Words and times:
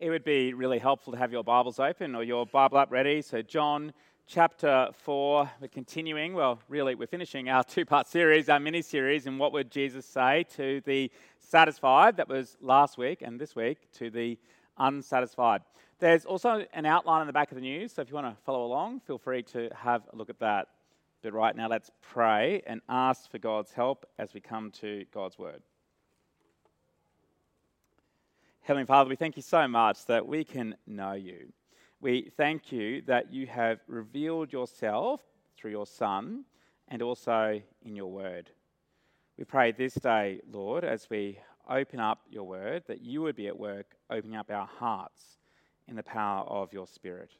it 0.00 0.10
would 0.10 0.24
be 0.24 0.54
really 0.54 0.78
helpful 0.78 1.12
to 1.12 1.18
have 1.18 1.32
your 1.32 1.42
Bibles 1.42 1.80
open 1.80 2.14
or 2.14 2.22
your 2.22 2.46
Bible 2.46 2.78
app 2.78 2.92
ready. 2.92 3.20
So, 3.20 3.42
John 3.42 3.92
chapter 4.28 4.90
4, 4.92 5.50
we're 5.60 5.68
continuing, 5.68 6.34
well, 6.34 6.60
really, 6.68 6.94
we're 6.94 7.08
finishing 7.08 7.48
our 7.48 7.64
two 7.68 7.84
part 7.84 8.06
series, 8.06 8.48
our 8.48 8.60
mini 8.60 8.80
series, 8.80 9.26
and 9.26 9.40
what 9.40 9.52
would 9.52 9.72
Jesus 9.72 10.06
say 10.06 10.44
to 10.54 10.80
the 10.82 11.10
satisfied? 11.40 12.16
That 12.16 12.28
was 12.28 12.56
last 12.60 12.96
week, 12.96 13.22
and 13.22 13.40
this 13.40 13.56
week 13.56 13.90
to 13.94 14.08
the 14.08 14.38
unsatisfied. 14.78 15.62
There's 15.98 16.24
also 16.24 16.64
an 16.74 16.86
outline 16.86 17.22
on 17.22 17.26
the 17.26 17.32
back 17.32 17.50
of 17.50 17.56
the 17.56 17.62
news, 17.62 17.92
so 17.92 18.02
if 18.02 18.08
you 18.08 18.14
want 18.14 18.28
to 18.28 18.40
follow 18.44 18.64
along, 18.64 19.00
feel 19.00 19.18
free 19.18 19.42
to 19.44 19.68
have 19.74 20.02
a 20.12 20.16
look 20.16 20.30
at 20.30 20.38
that. 20.38 20.68
But 21.22 21.32
right 21.32 21.56
now, 21.56 21.68
let's 21.68 21.90
pray 22.02 22.62
and 22.68 22.80
ask 22.88 23.28
for 23.28 23.38
God's 23.38 23.72
help 23.72 24.06
as 24.16 24.32
we 24.32 24.40
come 24.40 24.70
to 24.80 25.04
God's 25.12 25.36
word. 25.40 25.60
Heavenly 28.68 28.84
Father, 28.84 29.08
we 29.08 29.16
thank 29.16 29.36
you 29.36 29.42
so 29.42 29.66
much 29.66 30.04
that 30.04 30.26
we 30.26 30.44
can 30.44 30.76
know 30.86 31.14
you. 31.14 31.54
We 32.02 32.30
thank 32.36 32.70
you 32.70 33.00
that 33.06 33.32
you 33.32 33.46
have 33.46 33.80
revealed 33.86 34.52
yourself 34.52 35.22
through 35.56 35.70
your 35.70 35.86
Son 35.86 36.44
and 36.88 37.00
also 37.00 37.62
in 37.80 37.96
your 37.96 38.08
word. 38.12 38.50
We 39.38 39.44
pray 39.44 39.72
this 39.72 39.94
day, 39.94 40.42
Lord, 40.52 40.84
as 40.84 41.08
we 41.08 41.38
open 41.66 41.98
up 41.98 42.18
your 42.28 42.44
word, 42.44 42.82
that 42.88 43.00
you 43.00 43.22
would 43.22 43.36
be 43.36 43.46
at 43.46 43.58
work 43.58 43.96
opening 44.10 44.36
up 44.36 44.50
our 44.50 44.66
hearts 44.66 45.38
in 45.86 45.96
the 45.96 46.02
power 46.02 46.44
of 46.44 46.70
your 46.74 46.86
Spirit. 46.86 47.30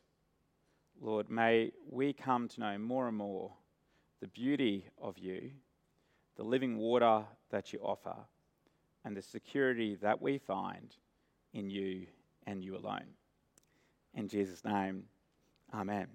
Lord, 0.99 1.29
may 1.29 1.73
we 1.91 2.15
come 2.15 2.49
to 2.49 2.61
know 2.61 2.79
more 2.79 3.07
and 3.07 3.19
more 3.19 3.53
the 4.23 4.29
beauty 4.29 4.87
of 4.97 5.19
you, 5.19 5.51
the 6.39 6.43
living 6.43 6.79
water 6.79 7.23
that 7.51 7.75
you 7.75 7.81
offer, 7.81 8.17
and 9.05 9.15
the 9.15 9.21
security 9.21 9.95
that 9.97 10.23
we 10.23 10.39
find 10.39 10.97
in 11.53 11.71
you 11.71 12.07
and 12.47 12.63
you 12.65 12.77
alone. 12.77 13.07
In 14.15 14.29
Jesus' 14.29 14.65
name, 14.65 15.05
Amen. 15.75 16.07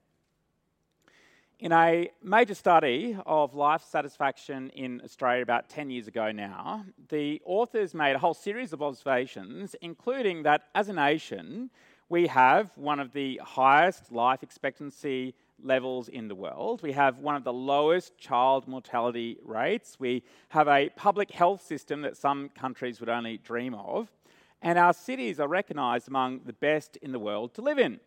In 1.59 1.71
a 1.71 2.09
major 2.21 2.55
study 2.55 3.15
of 3.25 3.53
life 3.53 3.83
satisfaction 3.83 4.69
in 4.71 4.99
Australia 5.03 5.43
about 5.43 5.69
10 5.69 5.89
years 5.89 6.07
ago 6.07 6.31
now, 6.31 6.83
the 7.09 7.41
authors 7.45 7.93
made 7.93 8.15
a 8.15 8.19
whole 8.19 8.33
series 8.33 8.73
of 8.73 8.81
observations, 8.81 9.75
including 9.81 10.43
that 10.43 10.63
as 10.75 10.89
a 10.89 10.93
nation, 10.93 11.69
we 12.09 12.27
have 12.27 12.71
one 12.75 12.99
of 12.99 13.13
the 13.13 13.39
highest 13.43 14.11
life 14.11 14.43
expectancy 14.43 15.35
levels 15.63 16.09
in 16.09 16.27
the 16.27 16.35
world. 16.35 16.81
We 16.81 16.91
have 16.93 17.19
one 17.19 17.35
of 17.35 17.43
the 17.43 17.53
lowest 17.53 18.17
child 18.17 18.67
mortality 18.67 19.37
rates. 19.45 19.97
We 19.99 20.23
have 20.49 20.67
a 20.67 20.89
public 20.97 21.31
health 21.31 21.65
system 21.65 22.01
that 22.01 22.17
some 22.17 22.49
countries 22.49 22.99
would 22.99 23.09
only 23.09 23.37
dream 23.37 23.73
of 23.75 24.11
and 24.63 24.79
our 24.79 24.93
cities 24.93 25.41
are 25.41 25.47
recognised 25.47 26.07
among 26.07 26.39
the 26.45 26.53
best 26.53 26.95
in 26.97 27.11
the 27.11 27.19
world 27.19 27.53
to 27.53 27.61
live 27.61 27.77
in. 27.77 27.99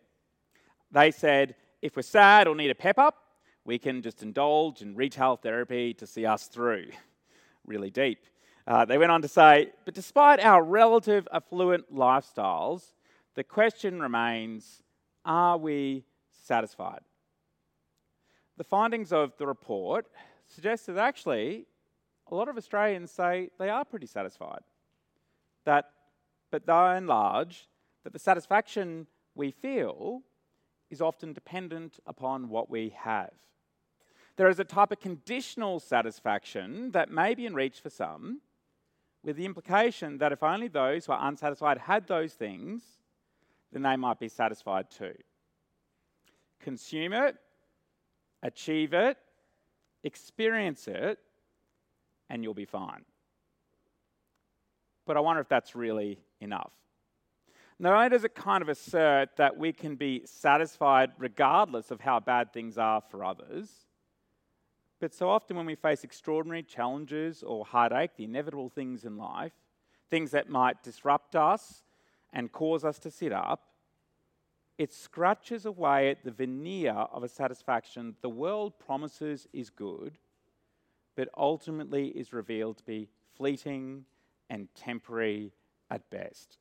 They 0.91 1.11
said, 1.11 1.55
if 1.83 1.95
we're 1.95 2.01
sad 2.01 2.47
or 2.47 2.55
need 2.55 2.71
a 2.71 2.75
pep 2.75 2.97
up, 2.97 3.15
we 3.63 3.77
can 3.77 4.01
just 4.01 4.23
indulge 4.23 4.81
in 4.81 4.95
retail 4.95 5.35
therapy 5.35 5.93
to 5.93 6.07
see 6.07 6.25
us 6.25 6.47
through. 6.47 6.87
really 7.65 7.91
deep. 7.91 8.25
Uh, 8.65 8.85
they 8.85 8.97
went 8.97 9.11
on 9.11 9.21
to 9.21 9.27
say, 9.27 9.71
but 9.85 9.93
despite 9.93 10.39
our 10.39 10.63
relative 10.63 11.27
affluent 11.31 11.93
lifestyles, 11.93 12.93
the 13.35 13.43
question 13.43 14.01
remains 14.01 14.81
are 15.23 15.57
we 15.57 16.05
satisfied? 16.43 17.01
The 18.57 18.63
findings 18.63 19.13
of 19.13 19.37
the 19.37 19.45
report 19.45 20.07
suggest 20.47 20.87
that 20.87 20.97
actually 20.97 21.65
a 22.31 22.35
lot 22.35 22.47
of 22.47 22.57
Australians 22.57 23.11
say 23.11 23.51
they 23.59 23.69
are 23.69 23.85
pretty 23.85 24.07
satisfied. 24.07 24.61
That 25.65 25.91
but 26.51 26.65
by 26.65 26.97
and 26.97 27.07
large, 27.07 27.67
that 28.03 28.13
the 28.13 28.19
satisfaction 28.19 29.07
we 29.35 29.51
feel 29.51 30.21
is 30.89 31.01
often 31.01 31.33
dependent 31.33 31.99
upon 32.05 32.49
what 32.49 32.69
we 32.69 32.93
have. 32.97 33.33
There 34.37 34.49
is 34.49 34.59
a 34.59 34.63
type 34.63 34.91
of 34.91 34.99
conditional 34.99 35.79
satisfaction 35.79 36.91
that 36.91 37.11
may 37.11 37.33
be 37.35 37.45
in 37.45 37.53
reach 37.53 37.79
for 37.81 37.89
some, 37.89 38.41
with 39.23 39.35
the 39.35 39.45
implication 39.45 40.19
that 40.19 40.31
if 40.31 40.43
only 40.43 40.67
those 40.67 41.05
who 41.05 41.11
are 41.11 41.27
unsatisfied 41.27 41.79
had 41.79 42.07
those 42.07 42.33
things, 42.33 42.81
then 43.71 43.81
they 43.81 43.95
might 43.95 44.19
be 44.19 44.29
satisfied 44.29 44.89
too. 44.89 45.15
Consume 46.59 47.13
it, 47.13 47.35
achieve 48.43 48.93
it, 48.93 49.17
experience 50.03 50.87
it, 50.87 51.19
and 52.29 52.43
you'll 52.43 52.53
be 52.53 52.65
fine. 52.65 53.03
But 55.05 55.17
I 55.17 55.19
wonder 55.19 55.41
if 55.41 55.49
that's 55.49 55.75
really 55.75 56.19
enough. 56.39 56.71
Not 57.79 57.93
only 57.93 58.09
does 58.09 58.23
it 58.23 58.33
kind 58.33 58.61
of 58.63 58.69
assert 58.69 59.37
that 59.37 59.57
we 59.57 59.71
can 59.71 59.95
be 59.95 60.23
satisfied 60.25 61.11
regardless 61.19 61.91
of 61.91 62.01
how 62.01 62.19
bad 62.19 62.51
things 62.51 62.77
are 62.77 63.01
for 63.01 63.23
others, 63.23 63.69
but 64.99 65.13
so 65.13 65.29
often 65.29 65.55
when 65.55 65.67
we 65.67 65.75
face 65.75 66.03
extraordinary 66.03 66.63
challenges 66.63 67.43
or 67.43 67.65
heartache, 67.65 68.11
the 68.17 68.23
inevitable 68.23 68.69
things 68.69 69.03
in 69.05 69.15
life, 69.17 69.53
things 70.09 70.31
that 70.31 70.49
might 70.49 70.81
disrupt 70.81 71.35
us 71.35 71.83
and 72.33 72.51
cause 72.51 72.83
us 72.83 72.97
to 72.99 73.11
sit 73.11 73.31
up, 73.31 73.63
it 74.79 74.91
scratches 74.91 75.65
away 75.65 76.09
at 76.09 76.23
the 76.23 76.31
veneer 76.31 76.93
of 76.93 77.23
a 77.23 77.27
satisfaction 77.27 78.15
the 78.21 78.29
world 78.29 78.73
promises 78.79 79.47
is 79.53 79.69
good, 79.69 80.17
but 81.15 81.29
ultimately 81.37 82.07
is 82.09 82.33
revealed 82.33 82.77
to 82.77 82.83
be 82.83 83.07
fleeting 83.35 84.05
and 84.49 84.67
temporary 84.75 85.51
at 85.89 86.09
best. 86.09 86.57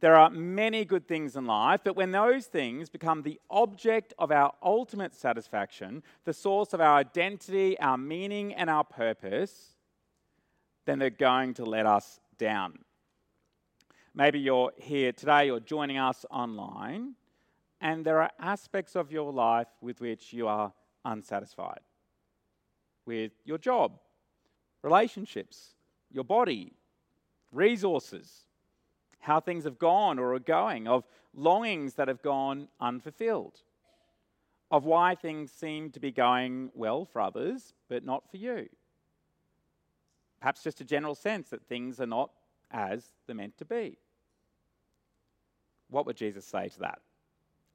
There 0.00 0.16
are 0.16 0.28
many 0.28 0.84
good 0.84 1.08
things 1.08 1.36
in 1.36 1.46
life, 1.46 1.80
but 1.82 1.96
when 1.96 2.10
those 2.10 2.46
things 2.46 2.90
become 2.90 3.22
the 3.22 3.40
object 3.48 4.12
of 4.18 4.30
our 4.30 4.52
ultimate 4.62 5.14
satisfaction, 5.14 6.02
the 6.24 6.34
source 6.34 6.74
of 6.74 6.80
our 6.80 6.96
identity, 6.96 7.78
our 7.78 7.96
meaning, 7.96 8.52
and 8.52 8.68
our 8.68 8.84
purpose, 8.84 9.76
then 10.84 10.98
they're 10.98 11.10
going 11.10 11.54
to 11.54 11.64
let 11.64 11.86
us 11.86 12.20
down. 12.36 12.78
Maybe 14.14 14.38
you're 14.40 14.72
here 14.76 15.12
today 15.12 15.46
you're 15.46 15.60
joining 15.60 15.96
us 15.96 16.26
online, 16.30 17.14
and 17.80 18.04
there 18.04 18.20
are 18.20 18.30
aspects 18.38 18.94
of 18.94 19.10
your 19.10 19.32
life 19.32 19.68
with 19.80 20.00
which 20.00 20.32
you 20.32 20.46
are 20.48 20.72
unsatisfied 21.04 21.80
with 23.06 23.32
your 23.44 23.58
job, 23.58 23.98
relationships, 24.82 25.74
your 26.10 26.24
body, 26.24 26.72
resources, 27.54 28.46
how 29.20 29.40
things 29.40 29.64
have 29.64 29.78
gone 29.78 30.18
or 30.18 30.34
are 30.34 30.38
going, 30.38 30.86
of 30.86 31.04
longings 31.34 31.94
that 31.94 32.08
have 32.08 32.22
gone 32.22 32.68
unfulfilled, 32.80 33.60
of 34.70 34.84
why 34.84 35.14
things 35.14 35.50
seem 35.50 35.90
to 35.90 36.00
be 36.00 36.10
going 36.10 36.70
well 36.74 37.04
for 37.04 37.20
others 37.20 37.74
but 37.88 38.04
not 38.04 38.28
for 38.30 38.36
you. 38.36 38.68
Perhaps 40.40 40.62
just 40.62 40.80
a 40.80 40.84
general 40.84 41.14
sense 41.14 41.48
that 41.50 41.64
things 41.66 42.00
are 42.00 42.06
not 42.06 42.30
as 42.70 43.04
they're 43.26 43.36
meant 43.36 43.56
to 43.58 43.64
be. 43.64 43.96
What 45.88 46.06
would 46.06 46.16
Jesus 46.16 46.44
say 46.44 46.68
to 46.68 46.80
that? 46.80 46.98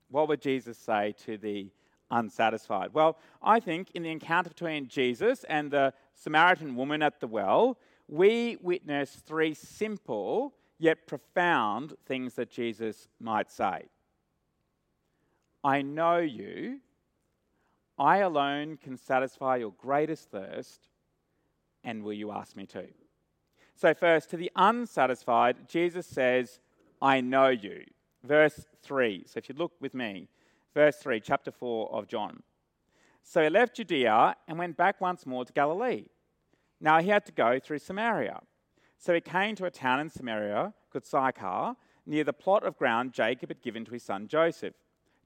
What 0.09 0.27
would 0.27 0.41
Jesus 0.41 0.77
say 0.77 1.15
to 1.25 1.37
the 1.37 1.71
unsatisfied? 2.11 2.93
Well, 2.93 3.17
I 3.41 3.59
think 3.59 3.91
in 3.93 4.03
the 4.03 4.11
encounter 4.11 4.49
between 4.49 4.87
Jesus 4.87 5.45
and 5.45 5.71
the 5.71 5.93
Samaritan 6.15 6.75
woman 6.75 7.01
at 7.01 7.19
the 7.19 7.27
well, 7.27 7.77
we 8.09 8.57
witness 8.61 9.21
three 9.25 9.53
simple 9.53 10.53
yet 10.79 11.07
profound 11.07 11.93
things 12.05 12.33
that 12.35 12.49
Jesus 12.49 13.07
might 13.19 13.51
say. 13.51 13.85
I 15.63 15.81
know 15.81 16.17
you. 16.17 16.79
I 17.97 18.17
alone 18.17 18.77
can 18.77 18.97
satisfy 18.97 19.57
your 19.57 19.73
greatest 19.77 20.29
thirst, 20.31 20.87
and 21.83 22.01
will 22.01 22.13
you 22.13 22.31
ask 22.31 22.55
me 22.55 22.65
to? 22.67 22.85
So, 23.75 23.93
first, 23.93 24.29
to 24.31 24.37
the 24.37 24.51
unsatisfied, 24.55 25.67
Jesus 25.67 26.07
says, 26.07 26.59
I 27.01 27.21
know 27.21 27.49
you. 27.49 27.83
Verse 28.23 28.67
3. 28.83 29.25
So, 29.27 29.37
if 29.37 29.49
you 29.49 29.55
look 29.55 29.73
with 29.81 29.93
me, 29.93 30.29
verse 30.73 30.95
3, 30.97 31.19
chapter 31.19 31.51
4 31.51 31.93
of 31.93 32.07
John. 32.07 32.41
So 33.29 33.43
he 33.43 33.49
left 33.49 33.75
Judea 33.75 34.35
and 34.47 34.57
went 34.57 34.75
back 34.75 34.99
once 34.99 35.25
more 35.27 35.45
to 35.45 35.53
Galilee. 35.53 36.05
Now 36.79 37.01
he 37.01 37.09
had 37.09 37.25
to 37.25 37.31
go 37.31 37.59
through 37.59 37.79
Samaria. 37.79 38.41
So 38.97 39.13
he 39.13 39.21
came 39.21 39.55
to 39.55 39.65
a 39.65 39.71
town 39.71 39.99
in 39.99 40.09
Samaria 40.09 40.73
called 40.91 41.05
Sychar, 41.05 41.75
near 42.05 42.23
the 42.23 42.33
plot 42.33 42.63
of 42.63 42.77
ground 42.77 43.13
Jacob 43.13 43.49
had 43.49 43.61
given 43.61 43.85
to 43.85 43.91
his 43.91 44.03
son 44.03 44.27
Joseph. 44.27 44.73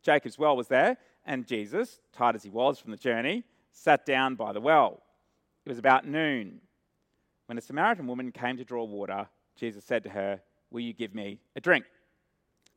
Jacob's 0.01 0.37
well 0.37 0.55
was 0.55 0.67
there, 0.67 0.97
and 1.25 1.47
Jesus, 1.47 2.01
tired 2.11 2.35
as 2.35 2.43
he 2.43 2.49
was 2.49 2.79
from 2.79 2.91
the 2.91 2.97
journey, 2.97 3.43
sat 3.71 4.05
down 4.05 4.35
by 4.35 4.51
the 4.51 4.59
well. 4.61 5.01
It 5.65 5.69
was 5.69 5.79
about 5.79 6.05
noon. 6.05 6.59
When 7.45 7.57
a 7.57 7.61
Samaritan 7.61 8.07
woman 8.07 8.31
came 8.31 8.57
to 8.57 8.65
draw 8.65 8.83
water, 8.83 9.27
Jesus 9.55 9.83
said 9.83 10.03
to 10.03 10.09
her, 10.09 10.41
Will 10.71 10.81
you 10.81 10.93
give 10.93 11.15
me 11.15 11.39
a 11.55 11.61
drink? 11.61 11.85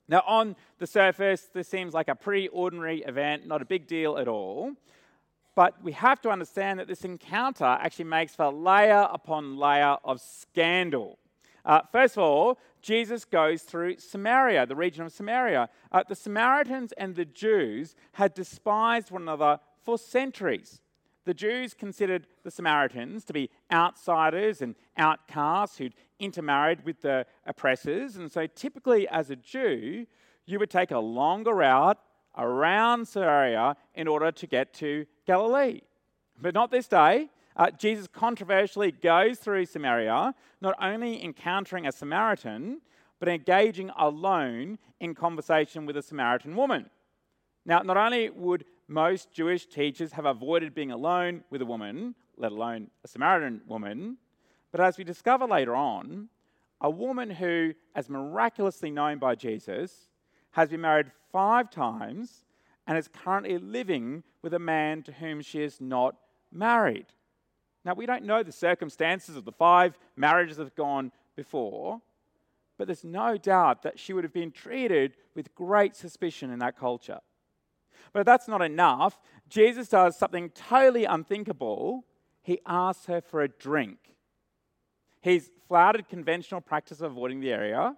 Now, 0.08 0.23
on 0.26 0.55
the 0.78 0.87
surface, 0.87 1.49
this 1.52 1.67
seems 1.67 1.93
like 1.93 2.08
a 2.08 2.14
pretty 2.14 2.49
ordinary 2.49 3.00
event, 3.02 3.46
not 3.46 3.61
a 3.61 3.64
big 3.64 3.88
deal 3.88 4.19
at 4.19 4.28
all. 4.28 4.73
But 5.56 5.82
we 5.82 5.93
have 5.93 6.20
to 6.20 6.29
understand 6.29 6.79
that 6.79 6.87
this 6.87 7.05
encounter 7.05 7.64
actually 7.64 8.05
makes 8.05 8.35
for 8.37 8.53
layer 8.53 9.08
upon 9.11 9.56
layer 9.56 9.97
of 10.05 10.20
scandal. 10.20 11.19
Uh, 11.64 11.81
first 11.91 12.17
of 12.17 12.23
all, 12.23 12.58
Jesus 12.82 13.25
goes 13.25 13.62
through 13.62 13.97
Samaria, 13.97 14.67
the 14.67 14.76
region 14.76 15.06
of 15.06 15.12
Samaria. 15.12 15.70
Uh, 15.91 16.05
the 16.08 16.14
Samaritans 16.14 16.93
and 16.93 17.17
the 17.17 17.25
Jews 17.25 17.97
had 18.12 18.35
despised 18.35 19.11
one 19.11 19.23
another 19.23 19.58
for 19.82 19.99
centuries. 19.99 20.82
The 21.25 21.35
Jews 21.35 21.75
considered 21.75 22.29
the 22.44 22.50
Samaritans 22.50 23.25
to 23.25 23.32
be 23.32 23.50
outsiders 23.73 24.61
and 24.61 24.76
outcasts 24.99 25.79
who'd 25.79 25.94
intermarried 26.20 26.85
with 26.85 27.00
the 27.00 27.26
oppressors. 27.47 28.17
And 28.17 28.31
so, 28.31 28.47
typically, 28.47 29.09
as 29.09 29.31
a 29.31 29.37
Jew, 29.37 30.06
you 30.44 30.59
would 30.59 30.70
take 30.70 30.93
a 30.93 30.99
longer 30.99 31.55
route 31.55 31.99
around 32.37 33.09
Samaria 33.09 33.75
in 33.94 34.06
order 34.06 34.31
to 34.31 34.47
get 34.47 34.73
to 34.75 35.06
Galilee. 35.26 35.81
But 36.40 36.55
not 36.55 36.70
this 36.70 36.88
day. 36.88 37.28
Uh, 37.56 37.70
Jesus 37.70 38.06
controversially 38.06 38.93
goes 38.93 39.38
through 39.38 39.64
Samaria, 39.64 40.34
not 40.61 40.75
only 40.81 41.25
encountering 41.25 41.87
a 41.87 41.93
Samaritan, 41.93 42.82
but 43.19 43.28
engaging 43.28 43.90
alone 43.96 44.78
in 45.00 45.14
conversation 45.14 45.87
with 45.87 45.96
a 45.96 46.02
Samaritan 46.02 46.55
woman. 46.55 46.90
Now, 47.64 47.81
not 47.81 47.96
only 47.96 48.28
would 48.28 48.64
most 48.88 49.32
Jewish 49.32 49.67
teachers 49.67 50.12
have 50.12 50.26
avoided 50.26 50.75
being 50.75 50.90
alone 50.90 51.44
with 51.50 51.62
a 51.62 51.67
woman, 51.67 52.14
let 52.37 52.52
alone 52.52 52.90
a 53.05 53.08
Samaritan 53.08 53.62
woman, 53.67 54.19
but 54.70 54.81
as 54.81 54.99
we 54.99 55.05
discover 55.05 55.46
later 55.46 55.75
on, 55.75 56.28
a 56.82 56.90
woman 56.90 57.31
who, 57.31 57.73
as 57.94 58.11
miraculously 58.11 58.90
known 58.90 59.19
by 59.19 59.34
Jesus, 59.34 60.08
has 60.50 60.69
been 60.69 60.82
married 60.82 61.11
five 61.32 61.70
times 61.70 62.44
and 62.87 62.97
is 62.97 63.09
currently 63.09 63.59
living 63.59 64.23
with 64.43 64.55
a 64.55 64.59
man 64.59 65.03
to 65.03 65.12
whom 65.12 65.41
she 65.41 65.62
is 65.62 65.81
not 65.81 66.17
married. 66.53 67.06
Now, 67.85 67.94
we 67.94 68.06
don't 68.06 68.25
know 68.25 68.43
the 68.43 68.53
circumstances 68.53 69.37
of 69.37 69.44
the 69.44 69.53
five 69.53 69.99
marriages 70.17 70.56
that 70.56 70.65
have 70.65 70.75
gone 70.75 71.12
before, 71.37 72.00
but 72.79 72.87
there's 72.88 73.05
no 73.05 73.37
doubt 73.37 73.83
that 73.83 73.99
she 73.99 74.12
would 74.12 74.25
have 74.25 74.33
been 74.33 74.50
treated 74.50 75.17
with 75.35 75.55
great 75.55 75.94
suspicion 75.94 76.50
in 76.50 76.59
that 76.59 76.79
culture. 76.79 77.21
But 78.12 78.27
that's 78.27 78.49
not 78.49 78.62
enough, 78.62 79.21
Jesus 79.49 79.88
does 79.88 80.17
something 80.17 80.50
totally 80.50 81.05
unthinkable. 81.05 82.05
He 82.43 82.61
asks 82.67 83.06
her 83.06 83.21
for 83.21 83.43
a 83.43 83.49
drink. 83.49 83.99
He's 85.21 85.50
flouted 85.69 86.09
conventional 86.09 86.61
practice 86.61 87.00
of 87.00 87.12
avoiding 87.12 87.41
the 87.41 87.53
area. 87.53 87.97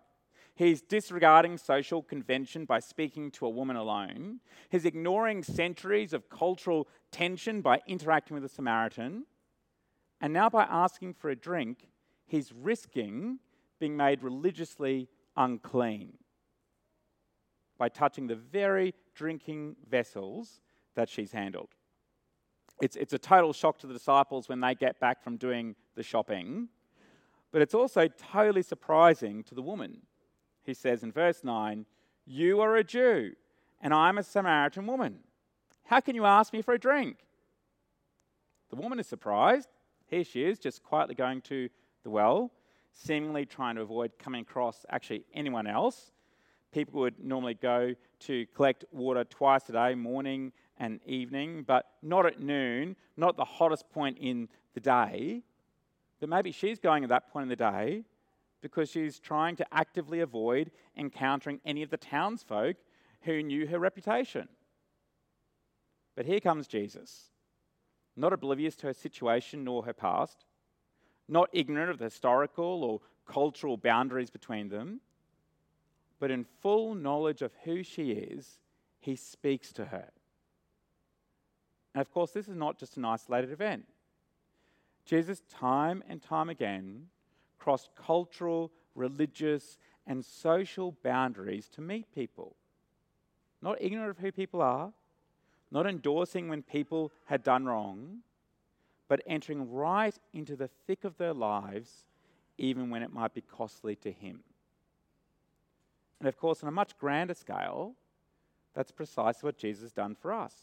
He's 0.58 0.82
disregarding 0.82 1.56
social 1.56 2.02
convention 2.02 2.64
by 2.64 2.80
speaking 2.80 3.30
to 3.30 3.46
a 3.46 3.48
woman 3.48 3.76
alone. 3.76 4.40
He's 4.70 4.84
ignoring 4.84 5.44
centuries 5.44 6.12
of 6.12 6.28
cultural 6.28 6.88
tension 7.12 7.60
by 7.60 7.80
interacting 7.86 8.34
with 8.34 8.44
a 8.44 8.48
Samaritan. 8.48 9.26
And 10.20 10.32
now, 10.32 10.50
by 10.50 10.64
asking 10.64 11.14
for 11.14 11.30
a 11.30 11.36
drink, 11.36 11.90
he's 12.26 12.52
risking 12.52 13.38
being 13.78 13.96
made 13.96 14.24
religiously 14.24 15.08
unclean 15.36 16.14
by 17.78 17.88
touching 17.88 18.26
the 18.26 18.34
very 18.34 18.94
drinking 19.14 19.76
vessels 19.88 20.60
that 20.96 21.08
she's 21.08 21.30
handled. 21.30 21.68
It's, 22.82 22.96
it's 22.96 23.12
a 23.12 23.18
total 23.18 23.52
shock 23.52 23.78
to 23.78 23.86
the 23.86 23.94
disciples 23.94 24.48
when 24.48 24.58
they 24.58 24.74
get 24.74 24.98
back 24.98 25.22
from 25.22 25.36
doing 25.36 25.76
the 25.94 26.02
shopping, 26.02 26.68
but 27.52 27.62
it's 27.62 27.74
also 27.74 28.08
totally 28.08 28.62
surprising 28.62 29.44
to 29.44 29.54
the 29.54 29.62
woman 29.62 29.98
he 30.68 30.74
says 30.74 31.02
in 31.02 31.10
verse 31.10 31.42
9, 31.42 31.86
You 32.26 32.60
are 32.60 32.76
a 32.76 32.84
Jew, 32.84 33.32
and 33.80 33.94
I'm 33.94 34.18
a 34.18 34.22
Samaritan 34.22 34.86
woman. 34.86 35.20
How 35.84 36.00
can 36.00 36.14
you 36.14 36.26
ask 36.26 36.52
me 36.52 36.60
for 36.60 36.74
a 36.74 36.78
drink? 36.78 37.16
The 38.68 38.76
woman 38.76 39.00
is 39.00 39.06
surprised. 39.06 39.68
Here 40.08 40.24
she 40.24 40.44
is, 40.44 40.58
just 40.58 40.82
quietly 40.82 41.14
going 41.14 41.40
to 41.42 41.70
the 42.04 42.10
well, 42.10 42.52
seemingly 42.92 43.46
trying 43.46 43.76
to 43.76 43.80
avoid 43.80 44.12
coming 44.18 44.42
across 44.42 44.84
actually 44.90 45.24
anyone 45.32 45.66
else. 45.66 46.12
People 46.70 47.00
would 47.00 47.18
normally 47.18 47.54
go 47.54 47.94
to 48.20 48.46
collect 48.54 48.84
water 48.92 49.24
twice 49.24 49.66
a 49.70 49.72
day, 49.72 49.94
morning 49.94 50.52
and 50.76 51.00
evening, 51.06 51.64
but 51.66 51.86
not 52.02 52.26
at 52.26 52.40
noon, 52.40 52.94
not 53.16 53.38
the 53.38 53.44
hottest 53.44 53.88
point 53.88 54.18
in 54.20 54.48
the 54.74 54.80
day. 54.80 55.42
But 56.20 56.28
maybe 56.28 56.52
she's 56.52 56.78
going 56.78 57.04
at 57.04 57.08
that 57.08 57.32
point 57.32 57.44
in 57.44 57.48
the 57.48 57.56
day 57.56 58.04
because 58.60 58.90
she's 58.90 59.18
trying 59.18 59.56
to 59.56 59.66
actively 59.72 60.20
avoid 60.20 60.70
encountering 60.96 61.60
any 61.64 61.82
of 61.82 61.90
the 61.90 61.96
townsfolk 61.96 62.76
who 63.22 63.42
knew 63.42 63.66
her 63.66 63.78
reputation. 63.78 64.48
But 66.16 66.26
here 66.26 66.40
comes 66.40 66.66
Jesus, 66.66 67.30
not 68.16 68.32
oblivious 68.32 68.74
to 68.76 68.88
her 68.88 68.92
situation 68.92 69.64
nor 69.64 69.84
her 69.84 69.92
past, 69.92 70.44
not 71.28 71.50
ignorant 71.52 71.90
of 71.90 71.98
the 71.98 72.06
historical 72.06 72.82
or 72.82 73.00
cultural 73.26 73.76
boundaries 73.76 74.30
between 74.30 74.68
them, 74.68 75.00
but 76.18 76.30
in 76.30 76.44
full 76.60 76.94
knowledge 76.94 77.42
of 77.42 77.52
who 77.64 77.82
she 77.82 78.10
is, 78.10 78.58
he 78.98 79.14
speaks 79.14 79.72
to 79.72 79.86
her. 79.86 80.08
And 81.94 82.00
of 82.00 82.12
course, 82.12 82.32
this 82.32 82.48
is 82.48 82.56
not 82.56 82.78
just 82.78 82.96
an 82.96 83.04
isolated 83.04 83.52
event. 83.52 83.86
Jesus, 85.04 85.42
time 85.48 86.02
and 86.08 86.20
time 86.22 86.48
again, 86.48 87.06
cross 87.58 87.88
cultural, 87.96 88.72
religious, 88.94 89.78
and 90.06 90.24
social 90.24 90.96
boundaries 91.02 91.68
to 91.68 91.80
meet 91.80 92.12
people. 92.14 92.56
Not 93.60 93.80
ignorant 93.80 94.10
of 94.10 94.18
who 94.18 94.32
people 94.32 94.62
are, 94.62 94.92
not 95.70 95.86
endorsing 95.86 96.48
when 96.48 96.62
people 96.62 97.12
had 97.26 97.42
done 97.42 97.66
wrong, 97.66 98.18
but 99.08 99.22
entering 99.26 99.70
right 99.70 100.16
into 100.32 100.56
the 100.56 100.68
thick 100.86 101.04
of 101.04 101.16
their 101.18 101.34
lives, 101.34 102.04
even 102.56 102.90
when 102.90 103.02
it 103.02 103.12
might 103.12 103.34
be 103.34 103.40
costly 103.40 103.96
to 103.96 104.12
Him. 104.12 104.40
And 106.20 106.28
of 106.28 106.36
course, 106.36 106.62
on 106.62 106.68
a 106.68 106.72
much 106.72 106.96
grander 106.98 107.34
scale, 107.34 107.94
that's 108.74 108.90
precisely 108.92 109.46
what 109.46 109.58
Jesus 109.58 109.82
has 109.82 109.92
done 109.92 110.14
for 110.14 110.32
us. 110.32 110.54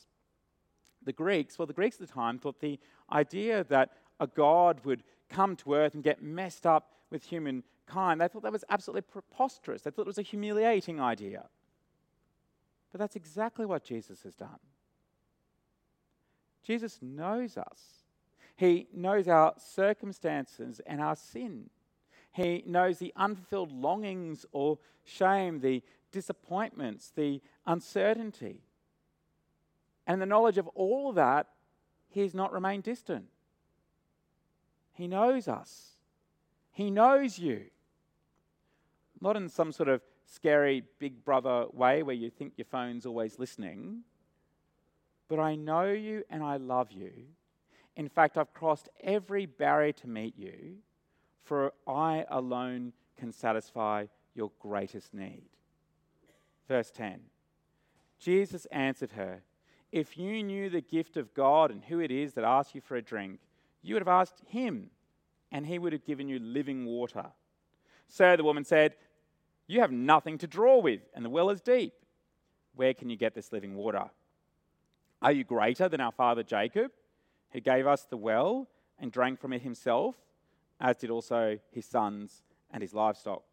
The 1.04 1.14
Greeks, 1.14 1.58
well, 1.58 1.66
the 1.66 1.74
Greeks 1.74 1.98
at 2.02 2.08
the 2.08 2.14
time 2.14 2.40
thought 2.40 2.60
the 2.60 2.80
idea 3.12 3.64
that 3.66 3.92
a 4.20 4.28
God 4.28 4.82
would 4.84 5.04
come 5.30 5.56
to 5.58 5.74
earth 5.74 5.94
and 5.94 6.04
get 6.04 6.22
messed 6.22 6.66
up 6.66 6.92
with 7.10 7.24
humankind. 7.24 8.22
They 8.22 8.28
thought 8.28 8.44
that 8.44 8.52
was 8.52 8.66
absolutely 8.70 9.02
preposterous. 9.02 9.82
They 9.82 9.92
thought 9.92 10.04
it 10.04 10.08
was 10.08 10.18
a 10.18 10.24
humiliating 10.24 11.00
idea. 11.00 11.46
But 12.92 13.00
that's 13.00 13.16
exactly 13.16 13.66
what 13.66 13.84
Jesus 13.84 14.24
has 14.24 14.36
done. 14.36 14.60
Jesus 16.64 17.00
knows 17.02 17.58
us. 17.58 18.06
He 18.56 18.88
knows 18.94 19.28
our 19.28 19.54
circumstances 19.58 20.82
and 20.86 21.02
our 21.02 21.16
sin. 21.16 21.70
He 22.32 22.64
knows 22.66 23.00
the 23.00 23.14
unfulfilled 23.16 23.72
longings 23.72 24.46
or 24.52 24.80
shame, 25.04 25.60
the 25.60 25.84
disappointments, 26.12 27.12
the 27.16 27.42
uncertainty. 27.66 28.62
And 30.08 30.22
the 30.22 30.26
knowledge 30.26 30.58
of 30.58 30.68
all 30.70 31.12
that, 31.14 31.48
he 32.10 32.22
has 32.22 32.34
not 32.34 32.54
remained 32.54 32.84
distant. 32.84 33.26
He 34.96 35.08
knows 35.08 35.48
us. 35.48 35.98
He 36.72 36.90
knows 36.90 37.38
you. 37.38 37.66
Not 39.22 39.36
in 39.36 39.50
some 39.50 39.72
sort 39.72 39.90
of 39.90 40.02
scary 40.26 40.84
big 41.00 41.24
brother 41.24 41.66
way 41.72 42.02
where 42.02 42.16
you 42.16 42.30
think 42.30 42.54
your 42.58 42.66
phone's 42.66 43.06
always 43.06 43.38
listening, 43.38 44.00
but 45.28 45.40
I 45.40 45.56
know 45.56 45.92
you 45.92 46.24
and 46.30 46.44
I 46.44 46.58
love 46.58 46.92
you. 46.92 47.12
In 47.96 48.10
fact, 48.10 48.38
I've 48.38 48.54
crossed 48.54 48.90
every 49.04 49.46
barrier 49.46 49.94
to 49.94 50.08
meet 50.08 50.38
you, 50.38 50.78
for 51.44 51.74
I 51.88 52.26
alone 52.30 52.94
can 53.18 53.32
satisfy 53.32 54.06
your 54.34 54.52
greatest 54.60 55.14
need. 55.14 55.44
Verse 56.68 56.92
10 56.92 57.20
Jesus 58.20 58.66
answered 58.72 59.12
her, 59.12 59.44
If 59.92 60.18
you 60.18 60.42
knew 60.42 60.70
the 60.70 60.82
gift 60.82 61.18
of 61.18 61.34
God 61.34 61.70
and 61.70 61.84
who 61.84 62.00
it 62.00 62.12
is 62.12 62.34
that 62.34 62.44
asks 62.44 62.76
you 62.76 62.82
for 62.82 62.96
a 62.96 63.02
drink, 63.02 63.40
you 63.86 63.94
would 63.94 64.02
have 64.02 64.08
asked 64.08 64.42
him, 64.48 64.90
and 65.52 65.66
he 65.66 65.78
would 65.78 65.94
have 65.94 66.06
given 66.06 66.28
you 66.28 66.40
living 66.40 66.86
water. 66.86 67.28
So 68.08 68.36
the 68.36 68.44
woman 68.44 68.66
said, 68.66 68.96
You 69.68 69.82
have 69.82 69.92
nothing 69.92 70.40
to 70.40 70.48
draw 70.48 70.80
with, 70.80 71.02
and 71.14 71.24
the 71.24 71.30
well 71.30 71.52
is 71.52 71.62
deep. 71.62 71.94
Where 72.76 72.96
can 72.96 73.10
you 73.10 73.16
get 73.16 73.36
this 73.36 73.52
living 73.52 73.76
water? 73.76 74.06
Are 75.22 75.32
you 75.32 75.44
greater 75.44 75.88
than 75.88 76.02
our 76.02 76.12
father 76.12 76.42
Jacob, 76.42 76.92
who 77.52 77.60
gave 77.62 77.86
us 77.86 78.06
the 78.06 78.18
well 78.18 78.68
and 79.00 79.12
drank 79.12 79.40
from 79.40 79.54
it 79.54 79.62
himself, 79.62 80.16
as 80.82 80.98
did 80.98 81.12
also 81.12 81.60
his 81.72 81.86
sons 81.86 82.42
and 82.72 82.82
his 82.82 82.94
livestock? 82.94 83.44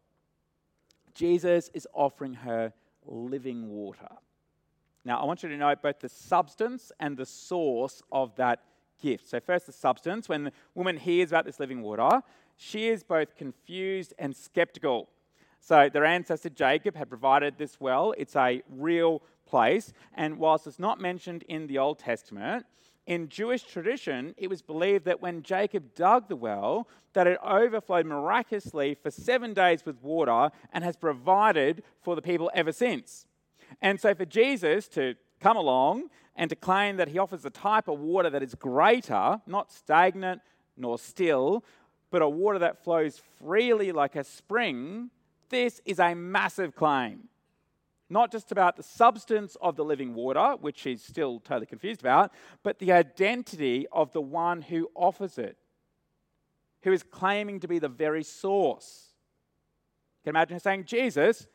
Jesus 1.13 1.69
is 1.75 1.87
offering 1.93 2.33
her 2.33 2.73
living 3.05 3.69
water. 3.69 4.09
Now, 5.05 5.21
I 5.21 5.25
want 5.25 5.43
you 5.43 5.49
to 5.49 5.57
note 5.57 5.83
both 5.83 5.99
the 5.99 6.09
substance 6.09 6.91
and 6.99 7.15
the 7.15 7.25
source 7.25 8.01
of 8.11 8.35
that 8.37 8.63
gift. 9.01 9.27
So, 9.27 9.39
first, 9.39 9.65
the 9.65 9.71
substance. 9.71 10.29
When 10.29 10.45
the 10.45 10.51
woman 10.75 10.97
hears 10.97 11.31
about 11.31 11.45
this 11.45 11.59
living 11.59 11.81
water, 11.81 12.21
she 12.57 12.87
is 12.87 13.03
both 13.03 13.35
confused 13.35 14.13
and 14.19 14.35
skeptical. 14.35 15.09
So, 15.59 15.89
their 15.89 16.05
ancestor 16.05 16.49
Jacob 16.49 16.95
had 16.95 17.09
provided 17.09 17.57
this 17.57 17.79
well. 17.79 18.13
It's 18.17 18.35
a 18.35 18.61
real 18.69 19.21
place. 19.45 19.93
And 20.13 20.37
whilst 20.37 20.67
it's 20.67 20.79
not 20.79 20.99
mentioned 20.99 21.43
in 21.43 21.67
the 21.67 21.77
Old 21.77 21.99
Testament, 21.99 22.65
in 23.05 23.27
Jewish 23.27 23.63
tradition, 23.63 24.33
it 24.37 24.49
was 24.49 24.61
believed 24.61 25.05
that 25.05 25.21
when 25.21 25.43
Jacob 25.43 25.93
dug 25.93 26.29
the 26.29 26.35
well, 26.35 26.87
that 27.13 27.27
it 27.27 27.37
overflowed 27.43 28.05
miraculously 28.05 28.95
for 28.95 29.11
seven 29.11 29.53
days 29.53 29.85
with 29.85 30.01
water 30.01 30.51
and 30.71 30.83
has 30.83 30.95
provided 30.95 31.83
for 32.01 32.15
the 32.15 32.21
people 32.21 32.49
ever 32.53 32.71
since. 32.71 33.27
And 33.81 33.99
so 33.99 34.15
for 34.15 34.25
Jesus 34.25 34.87
to 34.89 35.15
come 35.41 35.57
along 35.57 36.09
and 36.35 36.49
to 36.49 36.55
claim 36.55 36.97
that 36.97 37.09
he 37.09 37.19
offers 37.19 37.45
a 37.45 37.49
type 37.49 37.87
of 37.87 37.99
water 37.99 38.29
that 38.29 38.43
is 38.43 38.55
greater, 38.55 39.41
not 39.45 39.71
stagnant 39.71 40.41
nor 40.75 40.97
still, 40.97 41.63
but 42.09 42.21
a 42.21 42.29
water 42.29 42.59
that 42.59 42.83
flows 42.83 43.21
freely 43.39 43.91
like 43.91 44.15
a 44.15 44.23
spring, 44.23 45.09
this 45.49 45.81
is 45.85 45.99
a 45.99 46.15
massive 46.15 46.75
claim 46.75 47.29
not 48.13 48.31
just 48.31 48.51
about 48.51 48.77
the 48.77 48.83
substance 48.83 49.57
of 49.59 49.75
the 49.75 49.83
living 49.83 50.13
water, 50.13 50.55
which 50.61 50.81
he's 50.81 51.03
still 51.03 51.39
totally 51.39 51.65
confused 51.65 51.99
about, 51.99 52.31
but 52.61 52.79
the 52.79 52.91
identity 52.91 53.87
of 53.91 54.13
the 54.13 54.21
one 54.21 54.61
who 54.61 54.89
offers 54.95 55.37
it, 55.37 55.57
who 56.83 56.91
is 56.91 57.01
claiming 57.01 57.59
to 57.59 57.67
be 57.67 57.79
the 57.79 57.89
very 57.89 58.23
source. 58.23 59.07
You 60.19 60.31
can 60.31 60.37
imagine 60.37 60.59
saying, 60.59 60.85
Jesus, 60.85 61.47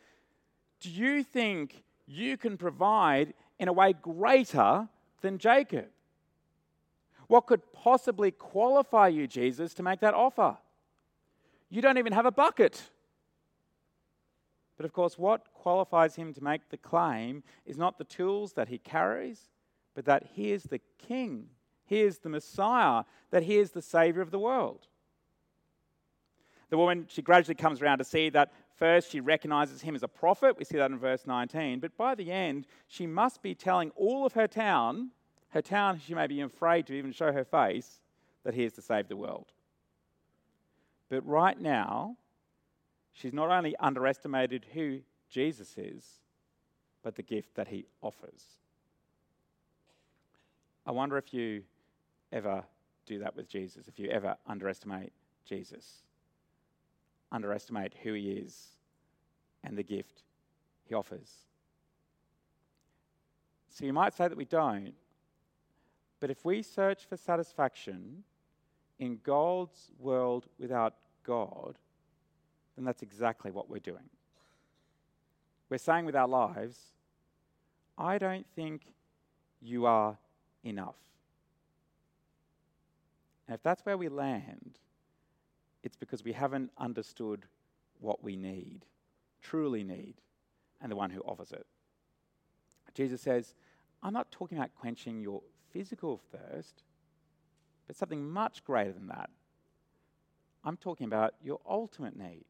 do 0.81 0.91
you 0.91 1.23
think 1.23 1.85
you 2.07 2.37
can 2.37 2.57
provide 2.57 3.35
in 3.59 3.69
a 3.69 3.73
way 3.73 3.93
greater 3.93 4.89
than 5.21 5.39
Jacob? 5.39 5.89
What 7.27 7.47
could 7.47 7.61
possibly 7.73 8.31
qualify 8.31 9.09
you, 9.09 9.27
Jesus, 9.27 9.75
to 9.75 9.83
make 9.83 10.01
that 10.01 10.15
offer? 10.15 10.57
You 11.69 11.83
don't 11.83 11.99
even 11.99 12.13
have 12.13 12.27
a 12.27 12.31
bucket. 12.31 12.91
But 14.77 14.87
of 14.87 14.93
course, 14.93 15.19
what 15.19 15.53
qualifies 15.53 16.15
him 16.15 16.33
to 16.35 16.43
make 16.43 16.71
the 16.71 16.77
claim 16.77 17.43
is 17.67 17.77
not 17.77 17.99
the 17.99 18.05
tools 18.05 18.55
that 18.55 18.69
he 18.69 18.79
carries, 18.79 19.51
but 19.95 20.07
that 20.07 20.31
he 20.35 20.53
is 20.53 20.63
the 20.63 20.81
king, 20.97 21.49
he 21.85 22.01
is 22.01 22.19
the 22.19 22.29
Messiah, 22.29 23.05
that 23.31 23.43
he 23.43 23.59
is 23.59 23.73
the 23.73 23.83
Savior 23.83 24.23
of 24.23 24.31
the 24.31 24.39
world. 24.39 24.87
The 26.71 26.79
woman, 26.79 27.07
she 27.09 27.23
gradually 27.23 27.57
comes 27.57 27.83
around 27.83 27.99
to 27.99 28.05
see 28.05 28.29
that 28.31 28.53
first 28.79 29.11
she 29.11 29.21
recognizes 29.21 29.83
him 29.83 29.95
as 29.95 30.03
a 30.03 30.09
prophet. 30.09 30.57
We 30.57 30.65
see 30.65 30.79
that 30.79 30.91
in 30.91 30.99
verse 30.99 31.27
19. 31.27 31.81
But 31.81 31.97
by 31.97 32.15
the 32.15 32.31
end, 32.31 32.67
she 32.87 33.07
must 33.07 33.43
be 33.43 33.55
telling 33.55 33.91
all 33.97 34.25
of 34.25 34.33
her 34.33 34.47
town, 34.47 35.11
her 35.51 35.63
town 35.63 36.01
she 36.05 36.15
may 36.15 36.27
be 36.27 36.41
afraid 36.41 36.87
to 36.87 36.95
even 36.95 37.13
show 37.13 37.33
her 37.33 37.45
face, 37.45 38.01
that 38.45 38.55
he 38.55 38.65
is 38.65 38.73
to 38.75 38.83
save 38.83 39.09
the 39.09 39.17
world. 39.17 39.47
But 41.09 41.27
right 41.27 41.61
now, 41.61 42.17
she's 43.13 43.33
not 43.33 43.51
only 43.51 43.75
underestimated 43.77 44.67
who 44.73 45.01
Jesus 45.29 45.77
is, 45.77 46.05
but 47.03 47.17
the 47.17 47.23
gift 47.23 47.55
that 47.57 47.69
he 47.69 47.87
offers. 48.03 48.45
I 50.87 50.93
wonder 50.93 51.19
if 51.19 51.35
you 51.35 51.63
ever 52.33 52.65
do 53.07 53.19
that 53.21 53.35
with 53.37 53.49
Jesus, 53.49 53.89
if 53.89 53.99
you 53.99 54.09
ever 54.11 54.37
underestimate 54.47 55.13
Jesus, 55.45 56.03
underestimate 57.33 57.95
who 58.03 58.15
he 58.15 58.31
is 58.31 58.69
and 59.65 59.77
the 59.77 59.83
gift 59.83 60.23
he 60.85 60.95
offers. 60.95 61.31
So 63.71 63.85
you 63.85 63.93
might 63.93 64.15
say 64.15 64.29
that 64.29 64.37
we 64.37 64.45
don't, 64.45 64.95
but 66.21 66.31
if 66.31 66.45
we 66.45 66.63
search 66.63 67.05
for 67.07 67.17
satisfaction 67.17 68.25
in 68.99 69.21
God's 69.23 69.91
world 69.99 70.47
without 70.59 70.95
God, 71.25 71.79
then 72.77 72.85
that's 72.85 73.03
exactly 73.03 73.51
what 73.51 73.69
we're 73.69 73.79
doing. 73.79 74.09
We're 75.69 75.79
saying 75.79 76.07
with 76.07 76.17
our 76.17 76.27
lives, 76.27 76.79
I 77.97 78.19
don't 78.19 78.47
think 78.57 78.83
you 79.61 79.87
are 79.87 80.17
enough. 80.65 80.97
And 83.47 83.55
if 83.55 83.63
that's 83.63 83.85
where 83.85 83.97
we 83.97 84.09
land, 84.09 84.79
it's 85.83 85.97
because 85.97 86.25
we 86.25 86.33
haven't 86.33 86.71
understood 86.79 87.47
what 88.01 88.23
we 88.23 88.37
need, 88.37 88.85
truly 89.43 89.85
need, 89.85 90.15
and 90.81 90.91
the 90.91 90.97
one 90.97 91.11
who 91.11 91.21
offers 91.21 91.53
it. 91.53 91.67
Jesus 92.95 93.21
says, 93.21 93.55
I'm 94.03 94.13
not 94.13 94.31
talking 94.31 94.59
about 94.59 94.75
quenching 94.75 95.21
your 95.21 95.43
physical 95.73 96.21
thirst, 96.33 96.83
but 97.87 97.97
something 97.97 98.29
much 98.29 98.65
greater 98.65 98.93
than 98.93 99.09
that. 99.09 99.31
I'm 100.65 100.77
talking 100.77 101.07
about 101.07 101.35
your 101.43 101.61
ultimate 101.69 102.17
need. 102.17 102.45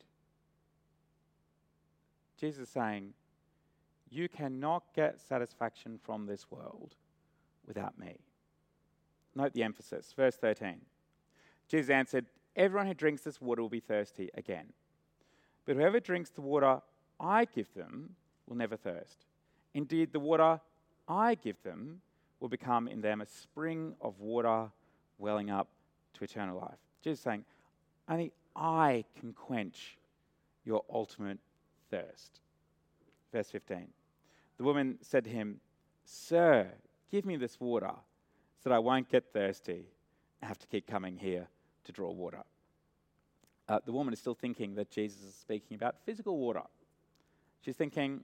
Jesus 2.39 2.63
is 2.63 2.69
saying, 2.69 3.13
You 4.11 4.29
cannot 4.29 4.85
get 4.95 5.21
satisfaction 5.21 5.99
from 6.03 6.27
this 6.27 6.51
world 6.51 6.95
without 7.67 7.99
me. 7.99 8.17
Note 9.35 9.53
the 9.53 9.63
emphasis. 9.63 10.13
Verse 10.17 10.37
13. 10.37 10.81
Jesus 11.69 11.91
answered, 11.91 12.27
Everyone 12.59 12.89
who 12.89 12.95
drinks 12.95 13.23
this 13.23 13.41
water 13.41 13.63
will 13.63 13.69
be 13.69 13.79
thirsty 13.79 14.31
again. 14.35 14.73
But 15.65 15.77
whoever 15.77 16.01
drinks 16.01 16.31
the 16.31 16.41
water 16.41 16.81
I 17.21 17.45
give 17.45 17.73
them 17.75 18.17
will 18.49 18.57
never 18.57 18.77
thirst. 18.77 19.27
Indeed, 19.75 20.13
the 20.13 20.19
water 20.19 20.61
I 21.07 21.37
give 21.37 21.63
them 21.63 22.01
will 22.41 22.49
become 22.49 22.89
in 22.89 23.01
them 23.01 23.21
a 23.21 23.27
spring 23.27 23.95
of 24.01 24.19
water 24.19 24.71
welling 25.19 25.51
up 25.51 25.69
to 26.15 26.25
eternal 26.25 26.59
life. 26.59 26.79
Jesus 27.01 27.21
saying, 27.21 27.45
Only 28.09 28.33
I 28.57 29.05
can 29.21 29.33
quench 29.33 29.97
your 30.65 30.83
ultimate 30.93 31.39
thirst. 31.93 32.41
Verse 33.33 33.51
15. 33.51 33.87
The 34.57 34.65
woman 34.65 34.99
said 35.01 35.23
to 35.25 35.31
him, 35.31 35.61
Sir, 36.05 36.67
give 37.13 37.25
me 37.25 37.37
this 37.37 37.61
water 37.61 37.93
so 38.63 38.69
that 38.69 38.75
I 38.75 38.81
won't 38.81 39.09
get 39.09 39.33
thirsty 39.33 39.85
and 40.41 40.49
have 40.49 40.59
to 40.59 40.67
keep 40.67 40.89
coming 40.89 41.17
here 41.17 41.47
to 41.89 41.93
draw 41.93 42.13
water. 42.13 42.43
Uh, 43.67 43.81
the 43.85 43.93
woman 43.93 44.13
is 44.13 44.21
still 44.21 44.35
thinking 44.35 44.75
that 44.75 44.91
Jesus 44.91 45.23
is 45.23 45.35
speaking 45.35 45.75
about 45.75 45.97
physical 46.05 46.39
water. 46.39 46.63
She's 47.65 47.77
thinking, 47.77 48.21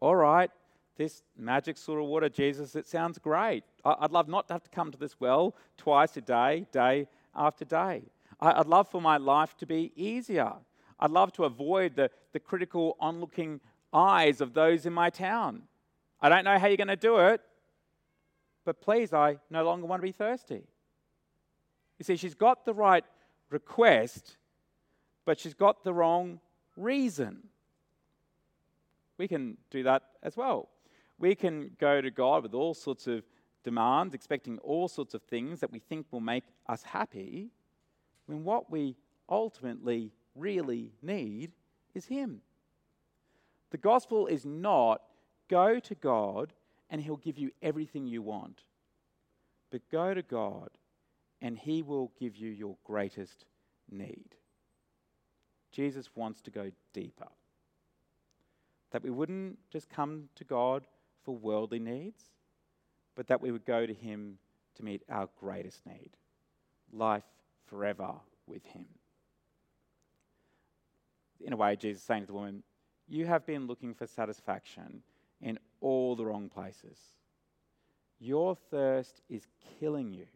all 0.00 0.16
right, 0.16 0.50
this 0.96 1.22
magic 1.36 1.76
sort 1.76 2.00
of 2.00 2.06
water, 2.06 2.28
Jesus, 2.28 2.76
it 2.76 2.86
sounds 2.86 3.18
great. 3.18 3.64
I- 3.84 3.96
would 4.02 4.12
love 4.12 4.28
not 4.28 4.46
to 4.48 4.54
have 4.54 4.62
to 4.62 4.70
come 4.70 4.90
to 4.92 4.98
this 4.98 5.20
well 5.20 5.54
twice 5.76 6.16
a 6.16 6.20
day, 6.20 6.66
day 6.72 7.08
after 7.34 7.64
day. 7.64 8.02
I- 8.40 8.60
I'd 8.60 8.66
love 8.66 8.88
for 8.88 9.00
my 9.00 9.16
life 9.16 9.56
to 9.58 9.66
be 9.66 9.92
easier. 9.96 10.52
I'd 11.00 11.10
love 11.10 11.32
to 11.32 11.44
avoid 11.44 11.96
the, 11.96 12.10
the 12.32 12.40
critical 12.40 12.96
onlooking 13.00 13.60
eyes 13.92 14.40
of 14.40 14.54
those 14.54 14.86
in 14.86 14.92
my 14.92 15.10
town. 15.10 15.62
I 16.20 16.28
don't 16.28 16.44
know 16.44 16.58
how 16.58 16.66
you're 16.68 16.76
going 16.76 16.88
to 16.88 16.96
do 16.96 17.18
it, 17.18 17.40
but 18.64 18.80
please, 18.80 19.12
I 19.12 19.38
no 19.50 19.64
longer 19.64 19.86
want 19.86 20.02
to 20.02 20.06
be 20.06 20.12
thirsty. 20.12 20.64
You 21.98 22.04
see, 22.04 22.16
she's 22.16 22.34
got 22.34 22.64
the 22.64 22.74
right 22.74 23.04
request, 23.50 24.36
but 25.24 25.38
she's 25.38 25.54
got 25.54 25.84
the 25.84 25.92
wrong 25.92 26.40
reason. 26.76 27.48
We 29.18 29.26
can 29.26 29.56
do 29.70 29.82
that 29.82 30.02
as 30.22 30.36
well. 30.36 30.68
We 31.18 31.34
can 31.34 31.72
go 31.80 32.00
to 32.00 32.10
God 32.10 32.44
with 32.44 32.54
all 32.54 32.74
sorts 32.74 33.08
of 33.08 33.24
demands, 33.64 34.14
expecting 34.14 34.58
all 34.58 34.86
sorts 34.86 35.14
of 35.14 35.22
things 35.22 35.60
that 35.60 35.72
we 35.72 35.80
think 35.80 36.06
will 36.10 36.20
make 36.20 36.44
us 36.68 36.82
happy, 36.84 37.50
when 38.26 38.44
what 38.44 38.70
we 38.70 38.96
ultimately 39.28 40.12
really 40.36 40.92
need 41.02 41.52
is 41.94 42.06
Him. 42.06 42.40
The 43.70 43.78
gospel 43.78 44.26
is 44.26 44.46
not 44.46 45.02
go 45.48 45.80
to 45.80 45.94
God 45.96 46.52
and 46.88 47.02
He'll 47.02 47.16
give 47.16 47.36
you 47.36 47.50
everything 47.60 48.06
you 48.06 48.22
want, 48.22 48.62
but 49.70 49.82
go 49.90 50.14
to 50.14 50.22
God 50.22 50.70
and 51.40 51.58
He 51.58 51.82
will 51.82 52.12
give 52.18 52.36
you 52.36 52.50
your 52.50 52.76
greatest 52.84 53.44
need. 53.90 54.34
Jesus 55.72 56.10
wants 56.14 56.40
to 56.42 56.50
go 56.50 56.70
deeper. 56.92 57.28
That 58.90 59.02
we 59.02 59.10
wouldn't 59.10 59.58
just 59.70 59.88
come 59.90 60.28
to 60.36 60.44
God 60.44 60.86
for 61.24 61.36
worldly 61.36 61.78
needs, 61.78 62.24
but 63.14 63.26
that 63.28 63.40
we 63.40 63.52
would 63.52 63.66
go 63.66 63.86
to 63.86 63.94
Him 63.94 64.38
to 64.76 64.84
meet 64.84 65.02
our 65.10 65.28
greatest 65.38 65.84
need 65.86 66.10
life 66.92 67.24
forever 67.66 68.14
with 68.46 68.64
Him 68.64 68.86
in 71.40 71.52
a 71.52 71.56
way, 71.56 71.76
Jesus 71.76 72.00
is 72.00 72.06
saying 72.06 72.22
to 72.22 72.26
the 72.28 72.32
woman, 72.32 72.62
You 73.06 73.26
have 73.26 73.46
been 73.46 73.66
looking 73.66 73.94
for 73.94 74.06
satisfaction 74.06 75.02
in 75.40 75.58
all 75.80 76.16
the 76.16 76.26
wrong 76.26 76.48
places. 76.48 76.98
Your 78.18 78.56
thirst 78.70 79.20
is 79.28 79.46
killing 79.78 80.12
you. 80.12 80.26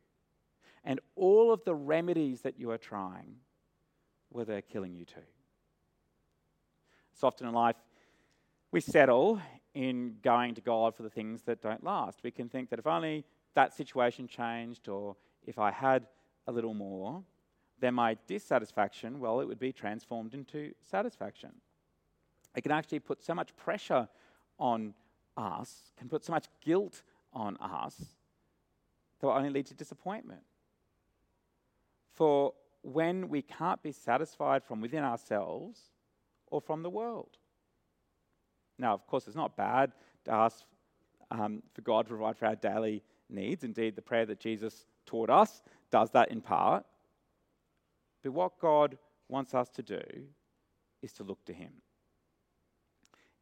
And 0.85 1.01
all 1.15 1.53
of 1.53 1.65
the 1.65 1.75
remedies 1.75 2.41
that 2.43 2.59
you 2.59 2.71
are 2.71 2.79
trying, 2.79 3.37
well, 4.31 4.45
they're 4.45 4.63
killing 4.63 4.95
you 4.95 5.05
too. 5.05 5.21
So 7.15 7.27
often 7.27 7.47
in 7.47 7.55
life, 7.55 7.77
we 8.73 8.81
settle 8.81 9.41
in 9.75 10.17
going 10.23 10.55
to 10.55 10.61
God 10.61 10.95
for 10.97 11.03
the 11.03 11.11
things 11.11 11.43
that 11.43 11.63
don't 11.63 11.85
last. 11.85 12.21
We 12.23 12.31
can 12.31 12.49
think 12.49 12.71
that 12.71 12.79
if 12.79 12.87
only 12.87 13.25
that 13.55 13.75
situation 13.75 14.27
changed 14.27 14.89
or 14.89 15.17
if 15.47 15.59
I 15.59 15.71
had 15.71 16.07
a 16.47 16.53
little 16.53 16.75
more, 16.75 17.23
then 17.81 17.95
my 17.95 18.17
dissatisfaction, 18.27 19.21
well, 19.21 19.41
it 19.41 19.47
would 19.47 19.59
be 19.59 19.73
transformed 19.73 20.35
into 20.35 20.73
satisfaction. 20.81 21.51
It 22.57 22.63
can 22.63 22.73
actually 22.73 23.01
put 23.01 23.23
so 23.23 23.35
much 23.35 23.55
pressure 23.57 24.09
on 24.59 24.95
us, 25.37 25.93
can 25.99 26.09
put 26.09 26.25
so 26.25 26.33
much 26.33 26.47
guilt 26.65 27.03
on 27.33 27.57
us, 27.59 27.97
that 29.21 29.27
will 29.27 29.35
only 29.35 29.51
lead 29.51 29.67
to 29.67 29.75
disappointment. 29.75 30.43
For 32.15 32.53
when 32.83 33.29
we 33.29 33.43
can't 33.43 33.83
be 33.83 33.93
satisfied 33.93 34.65
from 34.65 34.81
within 34.81 35.05
ourselves 35.05 35.81
or 36.49 36.61
from 36.61 36.83
the 36.83 36.91
world. 36.91 37.39
Now, 38.79 38.95
of 38.95 39.07
course, 39.07 39.27
it's 39.27 39.37
not 39.37 39.57
bad 39.57 39.93
to 40.25 40.33
ask 40.33 40.65
um, 41.31 41.63
for 41.73 41.83
God 41.83 42.07
to 42.07 42.11
provide 42.11 42.37
for 42.37 42.47
our 42.47 42.57
daily 42.57 43.03
needs. 43.31 43.65
Indeed, 43.65 43.97
the 43.97 44.03
prayer 44.03 44.27
that 44.27 44.41
Jesus 44.41 44.87
taught 45.07 45.31
us 45.31 45.63
does 45.91 46.11
that 46.11 46.31
in 46.31 46.41
part. 46.41 46.85
But 48.23 48.33
what 48.33 48.59
God 48.61 48.99
wants 49.29 49.55
us 49.55 49.69
to 49.71 49.83
do 49.83 50.03
is 51.01 51.13
to 51.15 51.25
look 51.25 51.45
to 51.47 51.53
Him. 51.53 51.71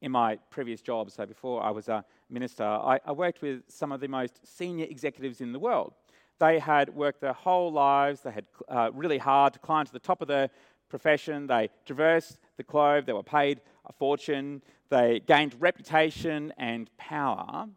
In 0.01 0.13
my 0.13 0.37
previous 0.51 0.81
job, 0.81 1.11
so 1.11 1.27
before 1.27 1.63
I 1.63 1.71
was 1.71 1.89
a 1.89 2.05
minister, 2.31 2.65
I, 2.65 3.01
I 3.05 3.13
worked 3.13 3.43
with 3.43 3.63
some 3.69 3.93
of 3.93 4.01
the 4.01 4.09
most 4.09 4.41
senior 4.47 4.87
executives 4.89 5.41
in 5.43 5.53
the 5.53 5.59
world. 5.59 5.93
They 6.41 6.59
had 6.59 6.89
worked 6.95 7.21
their 7.21 7.35
whole 7.35 7.71
lives, 7.71 8.23
they 8.23 8.31
had 8.31 8.47
uh, 8.67 8.91
really 8.95 9.19
hard 9.19 9.53
to 9.53 9.59
climb 9.59 9.85
to 9.85 9.93
the 9.93 9.99
top 9.99 10.23
of 10.23 10.29
their 10.29 10.49
profession, 10.89 11.47
they 11.47 11.69
traversed 11.85 12.39
the 12.57 12.63
globe, 12.63 13.05
they 13.05 13.13
were 13.13 13.23
paid 13.23 13.61
a 13.87 13.93
fortune, 13.93 14.63
they 14.89 15.21
gained 15.21 15.55
reputation 15.61 16.53
and 16.57 16.91
power. 16.97 17.69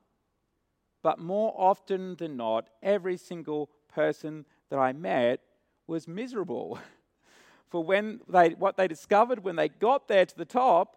But 1.01 1.20
more 1.20 1.53
often 1.58 2.15
than 2.15 2.38
not, 2.38 2.70
every 2.82 3.17
single 3.17 3.70
person 3.93 4.46
that 4.70 4.79
I 4.79 4.93
met 4.93 5.41
was 5.86 6.08
miserable. 6.08 6.79
For 7.70 7.84
when 7.84 8.22
they, 8.29 8.51
what 8.51 8.77
they 8.77 8.88
discovered 8.88 9.43
when 9.43 9.58
they 9.58 9.67
got 9.67 10.08
there 10.08 10.25
to 10.25 10.38
the 10.38 10.46
top 10.46 10.96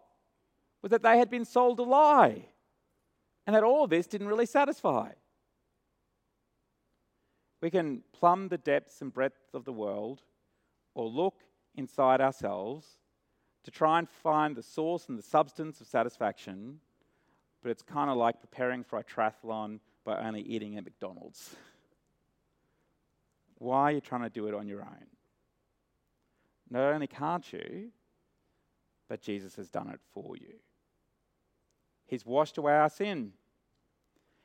was 0.82 0.90
that 0.90 1.02
they 1.02 1.18
had 1.18 1.30
been 1.30 1.44
sold 1.44 1.80
a 1.80 1.82
lie 1.82 2.44
and 3.44 3.56
that 3.56 3.64
all 3.64 3.82
of 3.82 3.90
this 3.90 4.06
didn't 4.06 4.28
really 4.28 4.46
satisfy. 4.46 5.10
We 7.66 7.70
can 7.70 8.04
plumb 8.12 8.46
the 8.46 8.58
depths 8.58 9.02
and 9.02 9.12
breadth 9.12 9.52
of 9.52 9.64
the 9.64 9.72
world 9.72 10.22
or 10.94 11.08
look 11.08 11.34
inside 11.74 12.20
ourselves 12.20 12.86
to 13.64 13.72
try 13.72 13.98
and 13.98 14.08
find 14.08 14.54
the 14.54 14.62
source 14.62 15.08
and 15.08 15.18
the 15.18 15.22
substance 15.24 15.80
of 15.80 15.88
satisfaction, 15.88 16.78
but 17.64 17.72
it's 17.72 17.82
kind 17.82 18.08
of 18.08 18.18
like 18.18 18.38
preparing 18.38 18.84
for 18.84 19.00
a 19.00 19.02
triathlon 19.02 19.80
by 20.04 20.16
only 20.16 20.42
eating 20.42 20.76
at 20.76 20.84
McDonald's. 20.84 21.56
Why 23.58 23.82
are 23.82 23.92
you 23.94 24.00
trying 24.00 24.22
to 24.22 24.30
do 24.30 24.46
it 24.46 24.54
on 24.54 24.68
your 24.68 24.82
own? 24.82 25.06
Not 26.70 26.92
only 26.92 27.08
can't 27.08 27.52
you, 27.52 27.88
but 29.08 29.20
Jesus 29.20 29.56
has 29.56 29.68
done 29.70 29.88
it 29.88 29.98
for 30.14 30.36
you. 30.36 30.54
He's 32.06 32.24
washed 32.24 32.58
away 32.58 32.74
our 32.74 32.90
sin. 32.90 33.32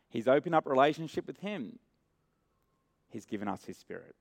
He's 0.09 0.27
opened 0.27 0.55
up 0.55 0.65
relationship 0.65 1.27
with 1.27 1.37
Him. 1.37 1.77
He's 3.11 3.25
given 3.25 3.47
us 3.47 3.65
His 3.65 3.77
Spirit. 3.77 4.15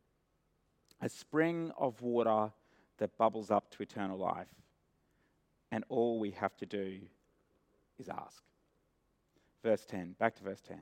A 1.00 1.08
spring 1.08 1.72
of 1.78 2.02
water 2.02 2.52
that 2.98 3.16
bubbles 3.16 3.50
up 3.50 3.70
to 3.70 3.82
eternal 3.82 4.18
life. 4.18 4.48
And 5.72 5.84
all 5.88 6.18
we 6.18 6.32
have 6.32 6.56
to 6.58 6.66
do 6.66 6.98
is 7.98 8.08
ask. 8.08 8.42
Verse 9.62 9.84
10, 9.86 10.16
back 10.18 10.34
to 10.36 10.42
verse 10.42 10.60
10. 10.66 10.80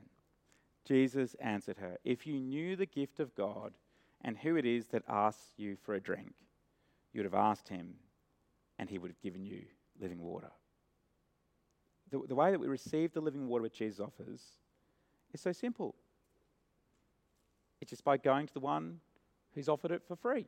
Jesus 0.85 1.35
answered 1.39 1.77
her, 1.77 1.97
If 2.03 2.25
you 2.25 2.39
knew 2.39 2.75
the 2.75 2.85
gift 2.85 3.19
of 3.19 3.35
God 3.35 3.73
and 4.21 4.37
who 4.37 4.55
it 4.55 4.65
is 4.65 4.87
that 4.87 5.03
asks 5.07 5.53
you 5.57 5.75
for 5.75 5.93
a 5.93 5.99
drink, 5.99 6.33
you 7.13 7.19
would 7.19 7.31
have 7.31 7.39
asked 7.39 7.69
him, 7.69 7.93
and 8.77 8.89
he 8.89 8.97
would 8.97 9.11
have 9.11 9.21
given 9.21 9.45
you 9.45 9.63
living 9.99 10.21
water. 10.21 10.51
The, 12.11 12.21
the 12.27 12.35
way 12.35 12.51
that 12.51 12.59
we 12.59 12.67
receive 12.67 13.13
the 13.13 13.21
living 13.21 13.47
water 13.47 13.63
which 13.63 13.77
Jesus 13.77 13.99
offers 13.99 14.41
is 15.33 15.41
so 15.41 15.51
simple. 15.51 15.95
It's 17.81 17.89
just 17.89 18.03
by 18.03 18.17
going 18.17 18.47
to 18.47 18.53
the 18.53 18.59
one 18.59 18.99
who's 19.53 19.69
offered 19.69 19.91
it 19.91 20.03
for 20.07 20.15
free. 20.15 20.47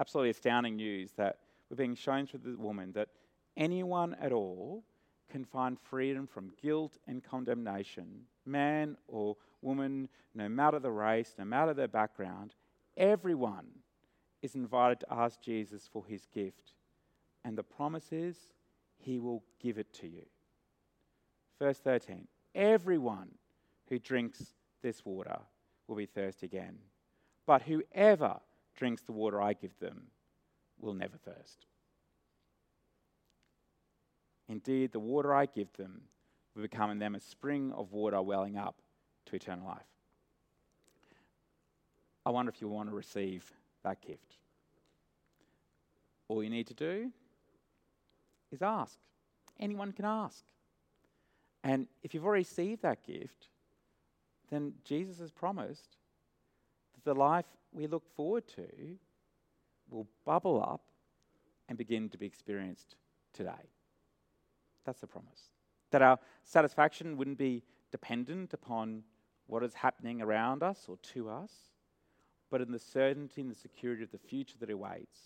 Absolutely 0.00 0.30
astounding 0.30 0.76
news 0.76 1.12
that 1.16 1.38
we're 1.68 1.76
being 1.76 1.94
shown 1.94 2.26
through 2.26 2.40
the 2.44 2.56
woman 2.56 2.92
that 2.92 3.08
anyone 3.56 4.14
at 4.20 4.32
all 4.32 4.84
can 5.30 5.44
find 5.44 5.78
freedom 5.78 6.26
from 6.26 6.52
guilt 6.62 6.98
and 7.06 7.22
condemnation, 7.22 8.22
man 8.46 8.96
or 9.08 9.36
woman, 9.60 10.08
no 10.34 10.48
matter 10.48 10.78
the 10.78 10.90
race, 10.90 11.34
no 11.38 11.44
matter 11.44 11.74
their 11.74 11.88
background, 11.88 12.54
everyone 12.96 13.66
is 14.40 14.54
invited 14.54 15.00
to 15.00 15.12
ask 15.12 15.40
Jesus 15.40 15.88
for 15.92 16.04
his 16.06 16.26
gift. 16.32 16.72
And 17.44 17.58
the 17.58 17.62
promise 17.62 18.12
is 18.12 18.36
he 18.98 19.18
will 19.18 19.42
give 19.60 19.78
it 19.78 19.92
to 19.94 20.06
you. 20.06 20.24
Verse 21.58 21.78
13 21.78 22.26
Everyone 22.54 23.30
who 23.88 23.98
drinks 23.98 24.54
this 24.82 25.04
water 25.04 25.38
will 25.86 25.96
be 25.96 26.06
thirsty 26.06 26.46
again, 26.46 26.78
but 27.46 27.62
whoever 27.62 28.40
drinks 28.76 29.02
the 29.02 29.12
water 29.12 29.40
I 29.40 29.52
give 29.52 29.78
them 29.78 30.08
will 30.80 30.94
never 30.94 31.16
thirst. 31.16 31.66
Indeed, 34.48 34.92
the 34.92 35.00
water 35.00 35.34
I 35.34 35.46
give 35.46 35.72
them 35.74 36.02
will 36.54 36.62
become 36.62 36.90
in 36.90 36.98
them 36.98 37.14
a 37.14 37.20
spring 37.20 37.72
of 37.72 37.92
water 37.92 38.20
welling 38.22 38.56
up 38.56 38.76
to 39.26 39.36
eternal 39.36 39.66
life. 39.66 39.82
I 42.24 42.30
wonder 42.30 42.50
if 42.50 42.60
you 42.60 42.68
want 42.68 42.88
to 42.88 42.94
receive 42.94 43.50
that 43.84 44.00
gift. 44.00 44.36
All 46.28 46.42
you 46.42 46.50
need 46.50 46.66
to 46.66 46.74
do 46.74 47.10
is 48.52 48.62
ask. 48.62 48.98
Anyone 49.58 49.92
can 49.92 50.04
ask. 50.04 50.44
And 51.64 51.86
if 52.02 52.14
you've 52.14 52.24
already 52.24 52.42
received 52.42 52.82
that 52.82 53.06
gift, 53.06 53.48
then 54.50 54.72
Jesus 54.84 55.18
has 55.18 55.30
promised 55.30 55.96
that 56.94 57.04
the 57.04 57.18
life 57.18 57.46
we 57.72 57.86
look 57.86 58.04
forward 58.16 58.46
to 58.56 58.96
will 59.90 60.06
bubble 60.24 60.62
up 60.62 60.82
and 61.68 61.76
begin 61.76 62.08
to 62.10 62.18
be 62.18 62.26
experienced 62.26 62.96
today. 63.32 63.50
That's 64.84 65.00
the 65.00 65.06
promise. 65.06 65.50
That 65.90 66.02
our 66.02 66.18
satisfaction 66.44 67.16
wouldn't 67.16 67.38
be 67.38 67.62
dependent 67.90 68.54
upon 68.54 69.02
what 69.46 69.62
is 69.62 69.74
happening 69.74 70.20
around 70.20 70.62
us 70.62 70.86
or 70.88 70.96
to 71.14 71.28
us, 71.28 71.52
but 72.50 72.60
in 72.60 72.72
the 72.72 72.78
certainty 72.78 73.40
and 73.40 73.50
the 73.50 73.54
security 73.54 74.02
of 74.02 74.10
the 74.10 74.18
future 74.18 74.56
that 74.60 74.70
awaits, 74.70 75.18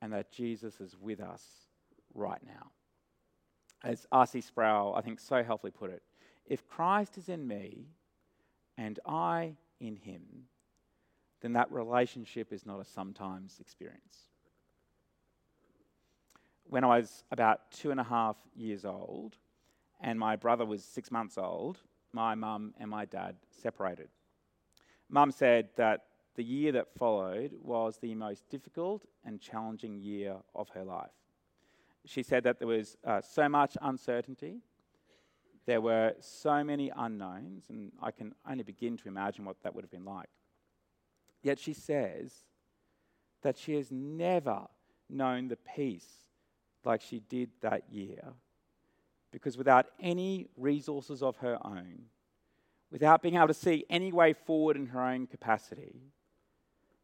and 0.00 0.12
that 0.12 0.32
Jesus 0.32 0.80
is 0.80 0.96
with 1.00 1.20
us 1.20 1.42
right 2.14 2.40
now. 2.44 2.70
As 3.84 4.06
R.C. 4.10 4.40
Sproul, 4.40 4.94
I 4.94 5.00
think, 5.00 5.20
so 5.20 5.42
helpfully 5.42 5.72
put 5.72 5.90
it 5.90 6.02
if 6.46 6.66
Christ 6.68 7.18
is 7.18 7.28
in 7.28 7.46
me 7.46 7.86
and 8.82 8.98
I 9.06 9.54
in 9.78 9.94
him, 9.94 10.22
then 11.40 11.52
that 11.52 11.70
relationship 11.70 12.52
is 12.52 12.66
not 12.66 12.80
a 12.80 12.84
sometimes 12.84 13.58
experience. 13.60 14.28
When 16.64 16.82
I 16.82 16.98
was 16.98 17.22
about 17.30 17.70
two 17.70 17.92
and 17.92 18.00
a 18.00 18.04
half 18.04 18.36
years 18.56 18.84
old, 18.84 19.36
and 20.00 20.18
my 20.18 20.34
brother 20.34 20.64
was 20.64 20.82
six 20.82 21.12
months 21.12 21.38
old, 21.38 21.78
my 22.12 22.34
mum 22.34 22.74
and 22.80 22.90
my 22.90 23.04
dad 23.04 23.36
separated. 23.50 24.08
Mum 25.08 25.30
said 25.30 25.68
that 25.76 26.06
the 26.34 26.42
year 26.42 26.72
that 26.72 26.92
followed 26.98 27.52
was 27.62 27.98
the 27.98 28.16
most 28.16 28.48
difficult 28.48 29.04
and 29.24 29.40
challenging 29.40 30.00
year 30.00 30.34
of 30.56 30.68
her 30.70 30.82
life. 30.82 31.10
She 32.04 32.24
said 32.24 32.42
that 32.44 32.58
there 32.58 32.66
was 32.66 32.96
uh, 33.04 33.20
so 33.20 33.48
much 33.48 33.76
uncertainty, 33.80 34.56
there 35.66 35.80
were 35.80 36.14
so 36.20 36.64
many 36.64 36.90
unknowns, 36.94 37.64
and 37.68 37.92
I 38.02 38.10
can 38.10 38.34
only 38.48 38.64
begin 38.64 38.96
to 38.98 39.08
imagine 39.08 39.44
what 39.44 39.62
that 39.62 39.74
would 39.74 39.84
have 39.84 39.90
been 39.90 40.04
like. 40.04 40.28
Yet 41.42 41.58
she 41.58 41.72
says 41.72 42.32
that 43.42 43.58
she 43.58 43.74
has 43.74 43.90
never 43.90 44.62
known 45.08 45.48
the 45.48 45.56
peace 45.56 46.08
like 46.84 47.00
she 47.00 47.20
did 47.20 47.50
that 47.60 47.84
year 47.90 48.34
because 49.30 49.56
without 49.56 49.86
any 50.00 50.48
resources 50.56 51.22
of 51.22 51.36
her 51.38 51.58
own, 51.64 52.04
without 52.90 53.22
being 53.22 53.36
able 53.36 53.48
to 53.48 53.54
see 53.54 53.84
any 53.88 54.12
way 54.12 54.32
forward 54.32 54.76
in 54.76 54.86
her 54.86 55.00
own 55.00 55.26
capacity, 55.26 55.96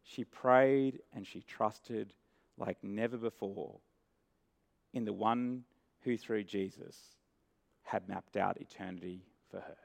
she 0.02 0.24
prayed 0.24 1.00
and 1.14 1.26
she 1.26 1.40
trusted 1.40 2.12
like 2.56 2.76
never 2.82 3.16
before 3.16 3.78
in 4.92 5.04
the 5.04 5.12
one 5.12 5.64
who, 6.02 6.16
through 6.16 6.44
Jesus, 6.44 6.96
had 7.88 8.08
mapped 8.08 8.36
out 8.36 8.60
eternity 8.60 9.22
for 9.50 9.60
her. 9.60 9.76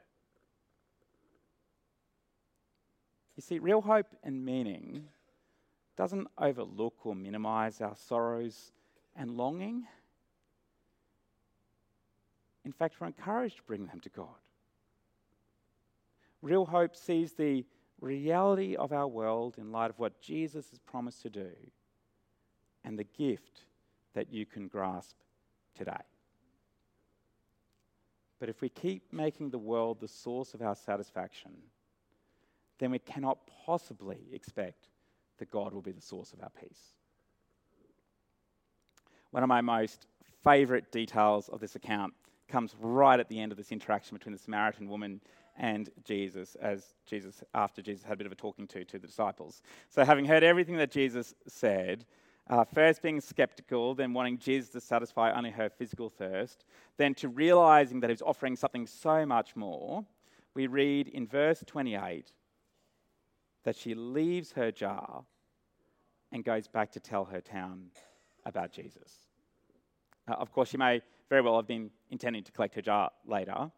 You 3.36 3.42
see, 3.42 3.58
real 3.58 3.80
hope 3.80 4.06
and 4.22 4.44
meaning 4.44 5.04
doesn't 5.96 6.28
overlook 6.38 6.94
or 7.04 7.14
minimize 7.14 7.80
our 7.80 7.96
sorrows 7.96 8.72
and 9.16 9.36
longing. 9.36 9.86
In 12.64 12.72
fact, 12.72 12.96
we're 13.00 13.06
encouraged 13.06 13.56
to 13.56 13.62
bring 13.62 13.86
them 13.86 14.00
to 14.00 14.08
God. 14.10 14.26
Real 16.42 16.66
hope 16.66 16.94
sees 16.94 17.32
the 17.32 17.64
reality 18.00 18.76
of 18.76 18.92
our 18.92 19.08
world 19.08 19.54
in 19.56 19.72
light 19.72 19.90
of 19.90 19.98
what 19.98 20.20
Jesus 20.20 20.68
has 20.70 20.78
promised 20.78 21.22
to 21.22 21.30
do 21.30 21.50
and 22.84 22.98
the 22.98 23.04
gift 23.04 23.64
that 24.12 24.30
you 24.30 24.44
can 24.44 24.68
grasp 24.68 25.16
today. 25.74 25.92
But 28.40 28.48
if 28.48 28.60
we 28.60 28.68
keep 28.68 29.12
making 29.12 29.50
the 29.50 29.58
world 29.58 30.00
the 30.00 30.08
source 30.08 30.54
of 30.54 30.62
our 30.62 30.74
satisfaction, 30.74 31.52
then 32.78 32.90
we 32.90 32.98
cannot 32.98 33.38
possibly 33.64 34.18
expect 34.32 34.88
that 35.38 35.50
God 35.50 35.72
will 35.72 35.82
be 35.82 35.92
the 35.92 36.00
source 36.00 36.32
of 36.32 36.40
our 36.40 36.50
peace. 36.60 36.94
One 39.30 39.42
of 39.42 39.48
my 39.48 39.60
most 39.60 40.06
favorite 40.42 40.92
details 40.92 41.48
of 41.48 41.60
this 41.60 41.74
account 41.74 42.14
comes 42.48 42.74
right 42.78 43.18
at 43.18 43.28
the 43.28 43.40
end 43.40 43.52
of 43.52 43.58
this 43.58 43.72
interaction 43.72 44.16
between 44.16 44.32
the 44.32 44.38
Samaritan 44.38 44.88
woman 44.88 45.20
and 45.56 45.88
Jesus, 46.04 46.56
as 46.56 46.94
Jesus, 47.06 47.42
after 47.54 47.80
Jesus 47.80 48.04
had 48.04 48.14
a 48.14 48.16
bit 48.16 48.26
of 48.26 48.32
a 48.32 48.36
talking 48.36 48.66
to 48.68 48.84
to 48.84 48.98
the 48.98 49.06
disciples. 49.06 49.62
So, 49.88 50.04
having 50.04 50.24
heard 50.24 50.42
everything 50.42 50.76
that 50.76 50.90
Jesus 50.90 51.34
said, 51.46 52.04
uh, 52.48 52.64
first 52.64 53.02
being 53.02 53.20
skeptical, 53.20 53.94
then 53.94 54.12
wanting 54.12 54.38
Jesus 54.38 54.70
to 54.70 54.80
satisfy 54.80 55.32
only 55.32 55.50
her 55.50 55.70
physical 55.70 56.10
thirst, 56.10 56.64
then 56.98 57.14
to 57.14 57.28
realizing 57.28 58.00
that 58.00 58.10
he 58.10 58.12
was 58.12 58.22
offering 58.22 58.56
something 58.56 58.86
so 58.86 59.24
much 59.24 59.56
more, 59.56 60.04
we 60.54 60.66
read 60.66 61.08
in 61.08 61.26
verse 61.26 61.62
28 61.66 62.32
that 63.64 63.76
she 63.76 63.94
leaves 63.94 64.52
her 64.52 64.70
jar 64.70 65.24
and 66.32 66.44
goes 66.44 66.68
back 66.68 66.92
to 66.92 67.00
tell 67.00 67.24
her 67.24 67.40
town 67.40 67.86
about 68.44 68.70
Jesus. 68.70 69.28
Uh, 70.28 70.34
of 70.34 70.52
course, 70.52 70.68
she 70.68 70.76
may 70.76 71.00
very 71.30 71.40
well 71.40 71.56
have 71.56 71.66
been 71.66 71.90
intending 72.10 72.44
to 72.44 72.52
collect 72.52 72.74
her 72.74 72.82
jar 72.82 73.10
later, 73.26 73.70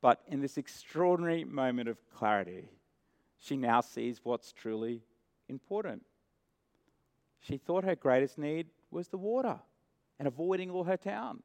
but 0.00 0.22
in 0.26 0.40
this 0.40 0.56
extraordinary 0.56 1.44
moment 1.44 1.88
of 1.88 1.98
clarity, 2.14 2.70
she 3.38 3.56
now 3.56 3.80
sees 3.80 4.20
what's 4.22 4.52
truly 4.52 5.02
important. 5.48 6.02
She 7.46 7.58
thought 7.58 7.84
her 7.84 7.94
greatest 7.94 8.38
need 8.38 8.68
was 8.90 9.08
the 9.08 9.18
water 9.18 9.60
and 10.18 10.26
avoiding 10.26 10.70
all 10.70 10.84
her 10.84 10.96
town. 10.96 11.42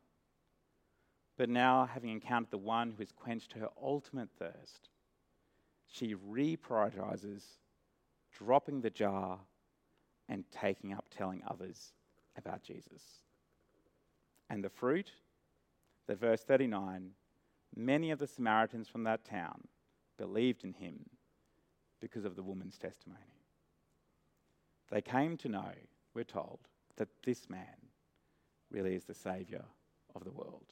But 1.37 1.49
now, 1.49 1.85
having 1.85 2.09
encountered 2.09 2.51
the 2.51 2.57
one 2.57 2.91
who 2.91 2.97
has 2.97 3.11
quenched 3.11 3.53
her 3.53 3.69
ultimate 3.81 4.29
thirst, 4.37 4.89
she 5.87 6.15
reprioritizes 6.15 7.43
dropping 8.31 8.81
the 8.81 8.89
jar 8.89 9.39
and 10.27 10.45
taking 10.51 10.93
up 10.93 11.05
telling 11.09 11.43
others 11.47 11.93
about 12.37 12.63
Jesus. 12.63 13.03
And 14.49 14.63
the 14.63 14.69
fruit, 14.69 15.11
the 16.07 16.15
verse 16.15 16.43
39 16.43 17.11
many 17.73 18.11
of 18.11 18.19
the 18.19 18.27
Samaritans 18.27 18.89
from 18.89 19.03
that 19.03 19.23
town 19.23 19.67
believed 20.17 20.65
in 20.65 20.73
him 20.73 21.05
because 22.01 22.25
of 22.25 22.35
the 22.35 22.43
woman's 22.43 22.77
testimony. 22.77 23.40
They 24.91 25.01
came 25.01 25.38
to 25.38 25.49
know, 25.49 25.71
we're 26.13 26.23
told, 26.23 26.60
that 26.97 27.08
this 27.25 27.49
man 27.49 27.89
really 28.69 28.93
is 28.93 29.06
the 29.06 29.13
Saviour 29.13 29.63
of 30.13 30.23
the 30.23 30.32
world. 30.32 30.65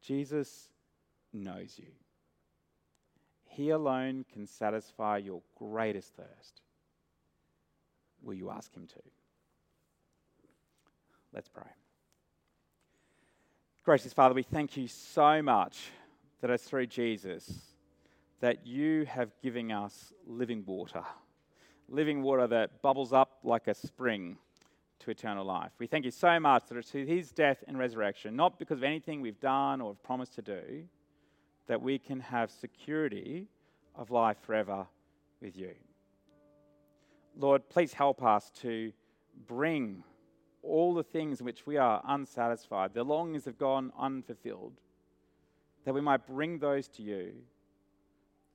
Jesus 0.00 0.68
knows 1.32 1.74
you. 1.76 1.90
He 3.44 3.70
alone 3.70 4.24
can 4.32 4.46
satisfy 4.46 5.18
your 5.18 5.42
greatest 5.56 6.14
thirst. 6.14 6.60
Will 8.22 8.34
you 8.34 8.50
ask 8.50 8.72
Him 8.74 8.86
to? 8.86 9.00
Let's 11.32 11.48
pray. 11.48 11.64
Gracious 13.84 14.12
Father, 14.12 14.34
we 14.34 14.42
thank 14.42 14.76
you 14.76 14.88
so 14.88 15.42
much 15.42 15.90
that 16.40 16.50
it's 16.50 16.64
through 16.64 16.86
Jesus 16.86 17.60
that 18.40 18.66
you 18.66 19.04
have 19.06 19.30
given 19.42 19.72
us 19.72 20.12
living 20.26 20.62
water, 20.66 21.02
living 21.88 22.22
water 22.22 22.46
that 22.46 22.82
bubbles 22.82 23.12
up 23.12 23.38
like 23.44 23.68
a 23.68 23.74
spring 23.74 24.36
to 25.00 25.10
eternal 25.10 25.44
life. 25.44 25.72
We 25.78 25.86
thank 25.86 26.04
you 26.04 26.10
so 26.10 26.40
much 26.40 26.66
that 26.68 26.76
it's 26.76 26.90
through 26.90 27.06
his 27.06 27.30
death 27.30 27.62
and 27.68 27.78
resurrection, 27.78 28.34
not 28.34 28.58
because 28.58 28.78
of 28.78 28.84
anything 28.84 29.20
we've 29.20 29.40
done 29.40 29.80
or 29.80 29.90
have 29.90 30.02
promised 30.02 30.34
to 30.34 30.42
do, 30.42 30.84
that 31.66 31.80
we 31.80 31.98
can 31.98 32.20
have 32.20 32.50
security 32.50 33.46
of 33.94 34.10
life 34.10 34.38
forever 34.42 34.86
with 35.40 35.56
you. 35.56 35.72
Lord, 37.38 37.68
please 37.68 37.92
help 37.92 38.22
us 38.22 38.50
to 38.62 38.92
bring 39.46 40.02
all 40.62 40.94
the 40.94 41.04
things 41.04 41.40
in 41.40 41.46
which 41.46 41.66
we 41.66 41.76
are 41.76 42.02
unsatisfied, 42.06 42.94
the 42.94 43.04
longings 43.04 43.44
have 43.44 43.58
gone 43.58 43.92
unfulfilled, 43.98 44.72
that 45.84 45.94
we 45.94 46.00
might 46.00 46.26
bring 46.26 46.58
those 46.58 46.88
to 46.88 47.02
you, 47.02 47.32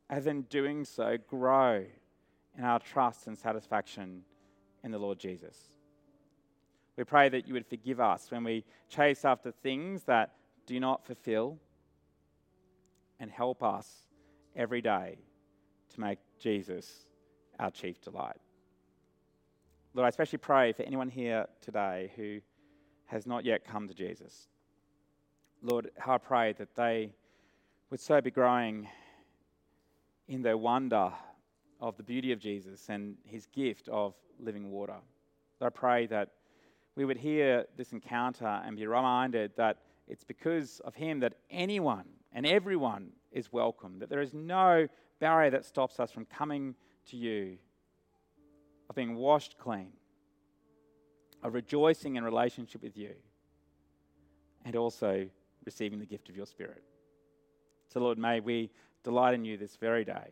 and 0.09 0.27
in 0.27 0.41
doing 0.43 0.83
so, 0.83 1.17
grow 1.29 1.85
in 2.57 2.63
our 2.63 2.79
trust 2.79 3.27
and 3.27 3.37
satisfaction 3.37 4.23
in 4.83 4.91
the 4.91 4.99
Lord 4.99 5.19
Jesus. 5.19 5.57
We 6.97 7.03
pray 7.03 7.29
that 7.29 7.47
you 7.47 7.53
would 7.53 7.65
forgive 7.65 7.99
us 7.99 8.29
when 8.29 8.43
we 8.43 8.65
chase 8.89 9.25
after 9.25 9.51
things 9.51 10.03
that 10.03 10.33
do 10.65 10.79
not 10.79 11.05
fulfill 11.05 11.57
and 13.19 13.31
help 13.31 13.63
us 13.63 13.87
every 14.55 14.81
day 14.81 15.17
to 15.93 15.99
make 15.99 16.19
Jesus 16.39 17.05
our 17.59 17.71
chief 17.71 18.01
delight. 18.01 18.37
Lord, 19.93 20.05
I 20.05 20.09
especially 20.09 20.39
pray 20.39 20.73
for 20.73 20.83
anyone 20.83 21.09
here 21.09 21.45
today 21.61 22.11
who 22.15 22.39
has 23.07 23.25
not 23.27 23.45
yet 23.45 23.65
come 23.65 23.87
to 23.87 23.93
Jesus. 23.93 24.47
Lord, 25.61 25.91
how 25.97 26.15
I 26.15 26.17
pray 26.17 26.53
that 26.53 26.75
they 26.75 27.13
would 27.89 27.99
so 27.99 28.21
be 28.21 28.31
growing 28.31 28.87
in 30.27 30.41
their 30.41 30.57
wonder 30.57 31.11
of 31.81 31.97
the 31.97 32.03
beauty 32.03 32.31
of 32.31 32.39
Jesus 32.39 32.87
and 32.89 33.15
his 33.25 33.47
gift 33.47 33.89
of 33.89 34.13
living 34.39 34.71
water. 34.71 34.95
I 35.59 35.69
pray 35.69 36.07
that 36.07 36.29
we 36.95 37.05
would 37.05 37.17
hear 37.17 37.65
this 37.77 37.91
encounter 37.91 38.61
and 38.65 38.75
be 38.75 38.87
reminded 38.87 39.51
that 39.57 39.77
it's 40.07 40.23
because 40.23 40.79
of 40.81 40.95
him 40.95 41.19
that 41.19 41.35
anyone 41.49 42.05
and 42.33 42.45
everyone 42.45 43.11
is 43.31 43.51
welcome, 43.51 43.99
that 43.99 44.09
there 44.09 44.21
is 44.21 44.33
no 44.33 44.87
barrier 45.19 45.51
that 45.51 45.65
stops 45.65 45.99
us 45.99 46.11
from 46.11 46.25
coming 46.25 46.75
to 47.07 47.17
you 47.17 47.57
of 48.89 48.95
being 48.95 49.15
washed 49.15 49.57
clean, 49.57 49.91
of 51.43 51.53
rejoicing 51.53 52.15
in 52.15 52.23
relationship 52.23 52.81
with 52.83 52.97
you, 52.97 53.13
and 54.65 54.75
also 54.75 55.27
receiving 55.63 55.99
the 55.99 56.05
gift 56.05 56.27
of 56.29 56.35
your 56.35 56.45
Spirit. 56.45 56.83
So, 57.87 57.99
Lord, 57.99 58.17
may 58.17 58.39
we 58.39 58.71
delight 59.03 59.33
in 59.33 59.45
you 59.45 59.57
this 59.57 59.75
very 59.75 60.03
day. 60.03 60.31